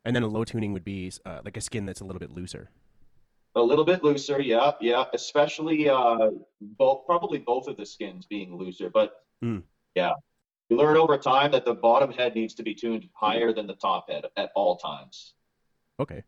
[0.07, 2.31] and then a low tuning would be uh, like a skin that's a little bit
[2.31, 2.69] looser.
[3.57, 5.05] A little bit looser, yeah, yeah.
[5.13, 6.31] Especially uh,
[6.61, 9.63] both probably both of the skins being looser, but Mm.
[9.95, 10.13] yeah,
[10.71, 13.75] you learn over time that the bottom head needs to be tuned higher than the
[13.75, 15.35] top head at all times.
[16.01, 16.23] Okay.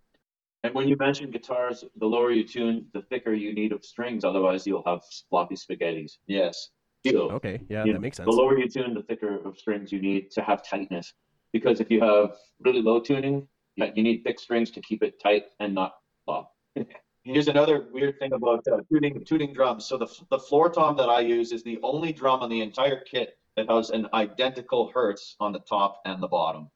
[0.64, 4.24] And when you mention guitars, the lower you tune, the thicker you need of strings.
[4.24, 5.00] Otherwise, you'll have
[5.30, 6.18] floppy spaghettis.
[6.26, 6.70] Yes.
[7.06, 7.60] So, Okay.
[7.68, 8.26] Yeah, that know, makes sense.
[8.26, 11.14] The lower you tune, the thicker of strings you need to have tightness.
[11.52, 13.46] Because if you have really low tuning,
[13.76, 16.52] you you need thick strings to keep it tight and not flop.
[17.26, 19.84] Here's another weird thing about uh, tuning tuning drums.
[19.86, 23.00] So the the floor tom that I use is the only drum on the entire
[23.00, 26.70] kit that has an identical hertz on the top and the bottom.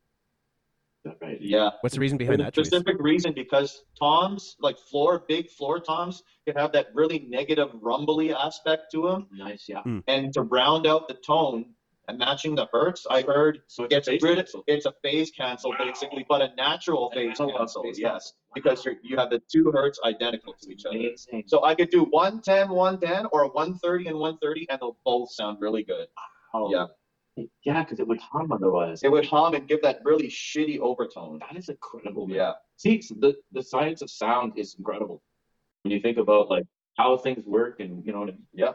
[1.23, 1.41] Right?
[1.41, 1.71] Yeah.
[1.81, 2.67] What's the reason behind the that choice?
[2.67, 8.35] specific reason because toms, like floor, big floor toms, can have that really negative rumbly
[8.35, 9.27] aspect to them.
[9.33, 9.83] Nice, yeah.
[10.09, 11.67] And to round out the tone
[12.11, 14.65] and matching the hertz, I heard So it's phase rid- cancel.
[14.67, 17.83] it's a phase cancel basically, but a natural phase natural cancel.
[17.85, 20.97] phase Yes, because you you have the two hertz identical to each other.
[20.97, 21.45] Amazing.
[21.47, 25.83] So I could do 110, 110, or 130 and 130, and they'll both sound really
[25.85, 26.09] good.
[26.55, 26.87] Oh, Yeah.
[27.65, 29.03] Yeah, because it would hum otherwise.
[29.03, 31.39] It would hum and give that really shitty overtone.
[31.39, 32.27] That is incredible.
[32.27, 32.37] man.
[32.37, 32.53] Yeah.
[32.77, 35.23] See, so the, the science of sound is incredible.
[35.83, 36.65] When you think about like
[36.99, 38.47] how things work and you know what I mean?
[38.53, 38.73] Yeah.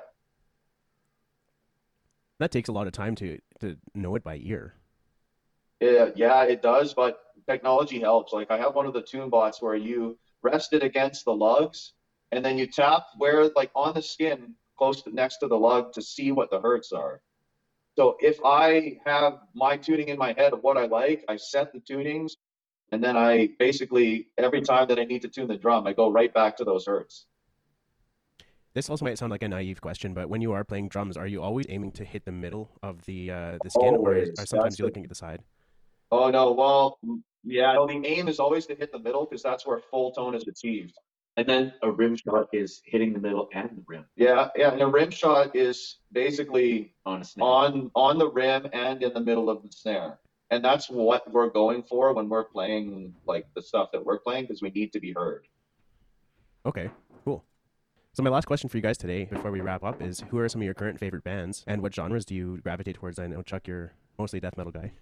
[2.39, 4.75] That takes a lot of time to to know it by ear.
[5.79, 8.33] Yeah, yeah, it does, but technology helps.
[8.33, 11.93] Like I have one of the tune bots where you rest it against the lugs
[12.31, 15.93] and then you tap where like on the skin close to next to the lug
[15.93, 17.21] to see what the hertz are.
[17.97, 21.71] So if I have my tuning in my head of what I like, I set
[21.71, 22.33] the tunings
[22.91, 26.11] and then I basically every time that I need to tune the drum, I go
[26.11, 27.25] right back to those hertz.
[28.75, 31.25] This also might sound like a naive question, but when you are playing drums, are
[31.27, 34.39] you always aiming to hit the middle of the uh, the skin, or is, Always.
[34.39, 35.41] are sometimes That's you the- looking at the side?
[36.11, 36.99] Oh no, well,
[37.45, 40.35] yeah, no, the aim is always to hit the middle because that's where full tone
[40.35, 40.93] is achieved.
[41.37, 44.81] And then a rim shot is hitting the middle and the rim Yeah, yeah, and
[44.81, 49.49] a rim shot is basically on a on on the rim and in the middle
[49.49, 50.19] of the snare.
[50.51, 54.43] And that's what we're going for when we're playing like the stuff that we're playing
[54.43, 55.47] because we need to be heard.
[56.65, 57.04] Okay, cool.
[58.15, 60.47] So my last question for you guys today, before we wrap up, is who are
[60.47, 63.19] some of your current favorite bands, and what genres do you gravitate towards?
[63.19, 64.93] I know Chuck, you're mostly death metal guy.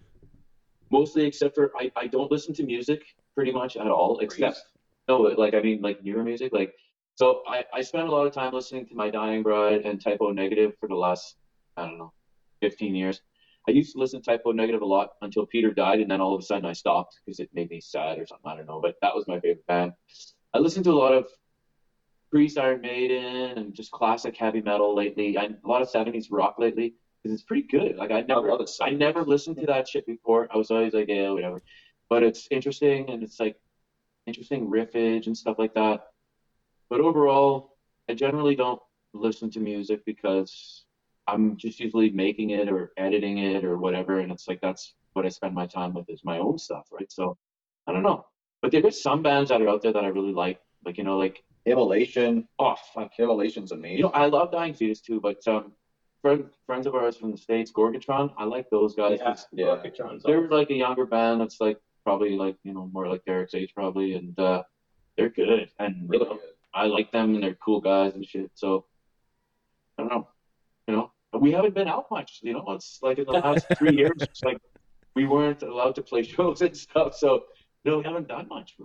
[0.89, 3.03] Mostly, except for I, I don't listen to music
[3.35, 4.63] pretty much at all, except
[5.07, 6.53] no, like I mean like newer music.
[6.53, 6.73] Like
[7.13, 10.17] so, I I spent a lot of time listening to My Dying Bride and Type
[10.19, 11.35] O Negative for the last
[11.77, 12.13] I don't know,
[12.61, 13.21] 15 years.
[13.69, 16.19] I used to listen to Type O Negative a lot until Peter died, and then
[16.19, 18.51] all of a sudden I stopped because it made me sad or something.
[18.51, 19.91] I don't know, but that was my favorite band.
[20.55, 21.27] I listened to a lot of
[22.33, 25.37] Priest, Iron Maiden, and just classic heavy metal lately.
[25.37, 27.95] I, a lot of 70s rock lately because it's pretty good.
[27.95, 28.71] Like I never, it.
[28.81, 30.47] I never listened to that shit before.
[30.51, 31.61] I was always like, yeah, whatever.
[32.09, 33.55] But it's interesting and it's like
[34.25, 36.07] interesting riffage and stuff like that.
[36.89, 37.77] But overall,
[38.09, 38.81] I generally don't
[39.13, 40.85] listen to music because
[41.27, 45.27] I'm just usually making it or editing it or whatever, and it's like that's what
[45.27, 47.11] I spend my time with is my own stuff, right?
[47.11, 47.37] So
[47.85, 48.25] I don't know.
[48.63, 51.03] But there is some bands that are out there that I really like, like you
[51.03, 53.97] know, like Immolation, oh fuck, Immolation's amazing.
[53.97, 55.71] you know, I love Dying Fetus too, but um,
[56.21, 59.19] friend, friends of ours from the states, Gorgatron, I like those guys.
[59.21, 59.65] Yeah, yeah.
[59.65, 63.53] Gorgatron's They're like a younger band that's like probably like you know more like Derrick's
[63.53, 64.63] age probably, and uh,
[65.17, 66.39] they're good and really good.
[66.73, 68.51] I like them and they're cool guys and shit.
[68.55, 68.85] So
[69.97, 70.27] I don't know,
[70.87, 72.39] you know, we haven't been out much.
[72.41, 74.57] You know, it's like in the last three years, it's like
[75.15, 77.15] we weren't allowed to play shows and stuff.
[77.15, 77.43] So
[77.83, 78.75] you know, we haven't done much.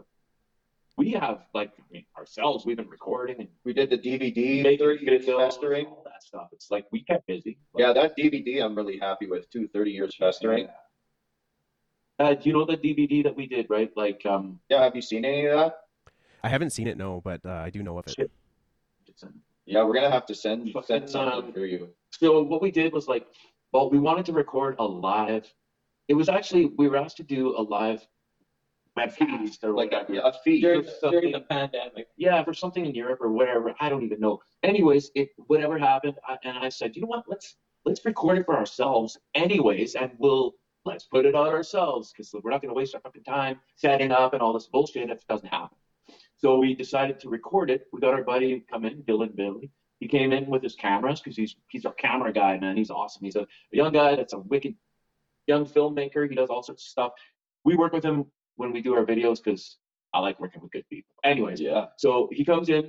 [0.99, 2.67] But we have like I mean ourselves.
[2.67, 5.87] We've been recording and We did the DVD making 30 years videos, festering.
[5.87, 6.49] all that stuff.
[6.53, 7.57] It's like we kept busy.
[7.77, 9.69] Yeah, that DVD I'm really happy with too.
[9.69, 10.69] 30 years festering.
[12.19, 13.93] Uh, do you know the DVD that we did, right?
[13.97, 15.77] Like, um, Yeah, have you seen any of that?
[16.43, 18.15] I haven't seen it, no, but uh, I do know of it.
[18.17, 18.31] shit.
[19.67, 21.91] Yeah, we're gonna have to send Fucking, send something um, for you.
[22.11, 23.27] So what we did was like,
[23.73, 25.47] well, we wanted to record a live.
[26.09, 28.05] It was actually we were asked to do a live
[28.99, 30.29] web feast or Like a, whatever.
[30.29, 30.61] a feed.
[30.63, 32.07] during, during the pandemic.
[32.17, 33.75] Yeah, for something in Europe or whatever.
[33.81, 34.35] I don't even know.
[34.63, 37.25] Anyways, it whatever happened, I, and I said, you know what?
[37.29, 42.29] Let's let's record it for ourselves, anyways, and we'll let's put it on ourselves because
[42.43, 45.19] we're not going to waste our fucking time setting up and all this bullshit if
[45.19, 45.77] it doesn't happen.
[46.37, 47.81] So we decided to record it.
[47.93, 49.71] We got our buddy come in, Dylan Billy.
[50.01, 52.77] He came in with his cameras because he's he's our camera guy, man.
[52.77, 53.25] He's awesome.
[53.25, 54.75] He's a, a young guy that's a wicked
[55.47, 56.29] young filmmaker.
[56.29, 57.13] He does all sorts of stuff.
[57.65, 58.27] We work with him
[58.59, 59.79] when we do our videos because
[60.13, 61.15] I like working with good people.
[61.25, 61.87] Anyways, Yeah.
[61.97, 62.85] so he comes in,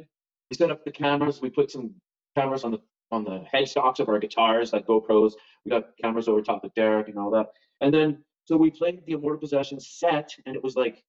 [0.49, 1.93] we set up the cameras, we put some
[2.35, 2.79] cameras on the
[3.11, 5.33] on the headstocks of our guitars, like GoPros.
[5.65, 7.47] We got cameras over top of Derrick and all that.
[7.81, 11.03] And then so we played the Immortal Possession set, and it was like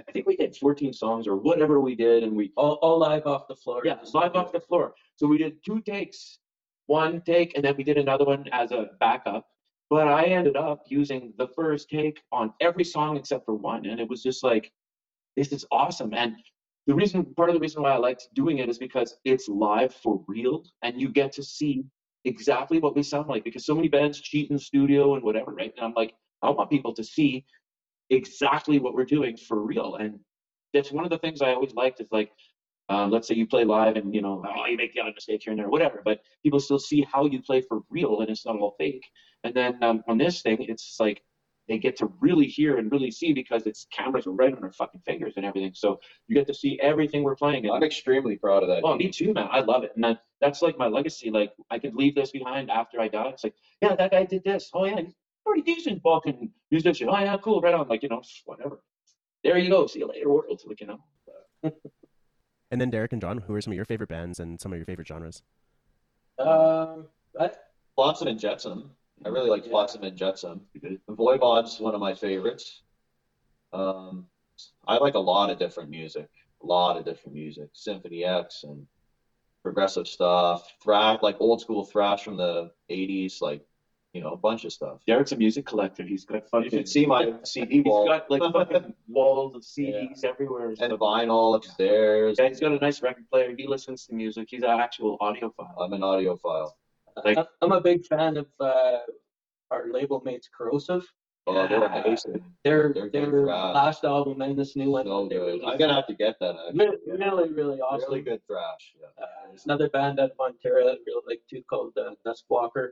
[0.00, 3.26] I think we did 14 songs or whatever we did, and we All, all live
[3.28, 3.82] off the floor.
[3.84, 4.94] yeah, live off the floor.
[5.16, 6.38] So we did two takes,
[6.86, 9.46] one take, and then we did another one as a backup.
[9.90, 14.00] But I ended up using the first take on every song except for one, and
[14.00, 14.72] it was just like,
[15.36, 16.14] this is awesome.
[16.14, 16.36] And
[16.86, 19.94] the reason, part of the reason why I liked doing it is because it's live
[19.94, 21.84] for real, and you get to see
[22.24, 23.44] exactly what we sound like.
[23.44, 25.72] Because so many bands cheat in studio and whatever, right?
[25.76, 27.44] And I'm like, I want people to see
[28.10, 29.96] exactly what we're doing for real.
[29.96, 30.18] And
[30.72, 32.30] that's one of the things I always liked is like,
[32.88, 35.42] um, let's say you play live and you know, oh, you make the odd mistake
[35.42, 38.44] here and there, whatever, but people still see how you play for real and it's
[38.44, 39.04] not all fake.
[39.44, 41.22] And then um, on this thing, it's like
[41.68, 44.72] they get to really hear and really see because it's cameras are right on our
[44.72, 45.72] fucking fingers and everything.
[45.74, 47.70] So you get to see everything we're playing.
[47.70, 48.82] I'm extremely proud of that.
[48.84, 49.48] oh, me too, man.
[49.50, 49.92] I love it.
[49.94, 51.30] And that, that's like my legacy.
[51.30, 53.28] Like I could leave this behind after I die.
[53.28, 54.70] It's like, yeah, that guy did this.
[54.74, 55.14] Oh yeah, he's
[55.46, 57.08] pretty decent fucking musician.
[57.10, 57.88] Oh yeah, cool, right on.
[57.88, 58.82] Like, you know, whatever.
[59.42, 59.86] There you go.
[59.86, 60.60] See you later, world.
[60.66, 61.70] Like, you know.
[62.74, 64.78] And then Derrick and John, who are some of your favorite bands and some of
[64.78, 65.42] your favorite genres?
[66.40, 67.06] Um,
[67.38, 67.50] I,
[67.94, 68.90] Flotsam and Jetsam.
[69.24, 69.70] I really like Yeah.
[69.70, 70.60] Flotsam and Jetsam.
[71.08, 72.82] Voivod's one of my favorites.
[73.72, 74.26] Um,
[74.86, 76.28] I like a lot of different music,
[76.62, 77.70] a lot of different music.
[77.72, 78.86] Symphony X and
[79.62, 83.64] progressive stuff, thrash, like old school thrash from the '80s, like
[84.12, 85.00] you know, a bunch of stuff.
[85.08, 86.04] Derrick's a music collector.
[86.04, 86.64] He's got fucking.
[86.70, 90.68] You should see my CD He's wall got like fucking walls of CDs everywhere.
[90.78, 92.36] and the vinyl upstairs.
[92.38, 93.52] Yeah, he's got a nice record player.
[93.56, 94.46] He listens to music.
[94.50, 95.74] He's an actual audiophile.
[95.80, 96.70] I'm an audiophile.
[97.24, 98.98] Like- I- I'm a big fan of uh,
[99.70, 101.06] our label mates, Corrosive.
[101.46, 102.02] Oh, they're Yeah.
[102.02, 102.42] amazing.
[102.64, 103.74] Their They're their good thrash.
[103.74, 105.04] last album and this new one.
[105.04, 105.62] So good.
[105.62, 106.56] I'm gonna have to get that.
[106.56, 106.86] Actually.
[106.86, 108.08] Really, really, really awesome.
[108.10, 108.94] Really good thrash.
[108.98, 109.08] Yeah.
[109.22, 112.90] Uh, there's another band out of Ontario that I really like too called uh, Dustwalker.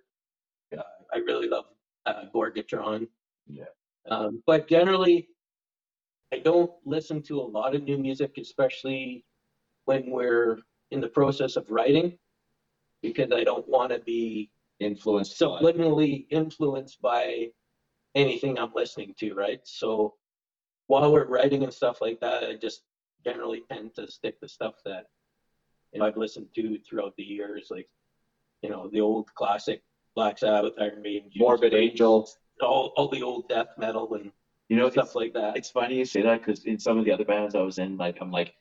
[0.76, 0.82] Uh,
[1.14, 1.64] I really love
[2.04, 3.08] uh, Gorgatron.
[3.46, 3.64] Yeah.
[4.10, 5.28] Um, but generally,
[6.30, 9.24] I don't listen to a lot of new music, especially
[9.86, 10.58] when we're
[10.90, 12.18] in the process of writing,
[13.02, 14.50] because I don't want to be
[14.80, 17.46] Influenced subliminally influenced by
[18.16, 19.60] anything I'm listening to, right?
[19.62, 20.14] So
[20.88, 22.82] while we're writing and stuff like that, I just
[23.24, 25.06] generally tend to stick to stuff that
[25.92, 27.88] you know I've listened to throughout the years, like
[28.62, 29.82] you know the old classic
[30.16, 32.28] Black Sabbath, Iron Maiden, Morbid Angel.
[32.60, 34.32] all all the old death metal and
[34.68, 35.56] You know, stuff like that.
[35.56, 37.96] it's funny you say that because in some of the other bands I was in,
[37.96, 38.52] like I'm like,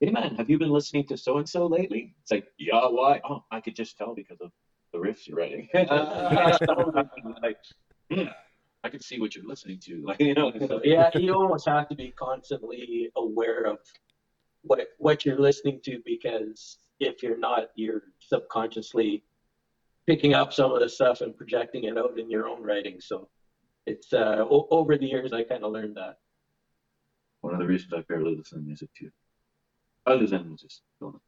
[0.00, 2.14] hey man, have you been listening to so and so lately?
[2.22, 3.20] It's like, yeah, why?
[3.28, 4.50] Oh, I could just tell because of
[4.92, 5.68] the riffs you're writing.
[7.42, 7.56] like,
[8.12, 8.28] hmm,
[8.84, 10.02] I can see what you're listening to.
[10.04, 13.78] Like, you know, So, yeah, you almost have to be constantly aware of
[14.62, 19.22] what what you're listening to because if you're not, you're subconsciously
[20.06, 23.00] picking up some of the stuff and projecting it out in your own writing.
[23.00, 23.28] So
[23.86, 26.18] it's uh, o- over the years I kind of learned that.
[27.40, 29.10] one of the reasons I barely listen to music too.
[30.06, 31.18] Other than just going.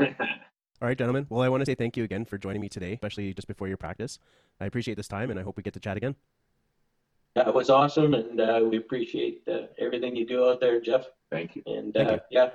[0.00, 1.26] All right, gentlemen.
[1.28, 3.68] Well, I want to say thank you again for joining me today, especially just before
[3.68, 4.18] your practice.
[4.60, 6.16] I appreciate this time, and I hope we get to chat again.
[7.34, 11.06] That was awesome, and uh, we appreciate uh, everything you do out there, Jeff.
[11.30, 11.62] Thank you.
[11.66, 12.20] And Thank uh, you.
[12.30, 12.50] yeah,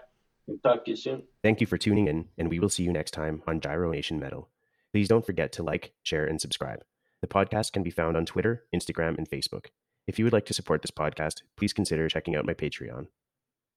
[0.48, 1.24] we'll talk to you soon.
[1.44, 4.20] Thank you for tuning in, and we will see you next time on Gyro Nation
[4.20, 4.50] Metal.
[4.94, 6.84] Please don't forget to like, share, and subscribe.
[7.22, 9.66] The podcast can be found on Twitter, Instagram, and Facebook.
[10.08, 13.08] If you would like to support this podcast, please consider checking out my Patreon.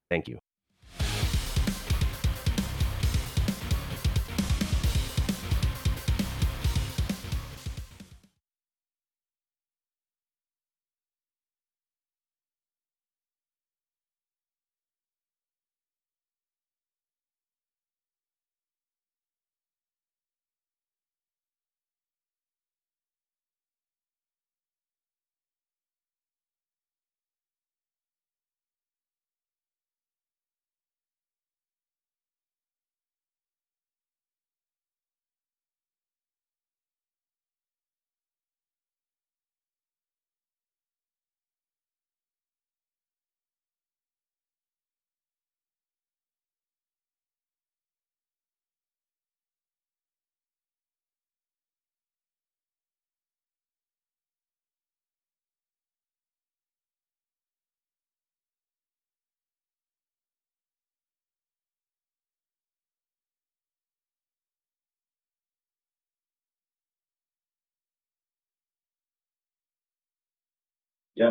[0.09, 0.39] Thank you.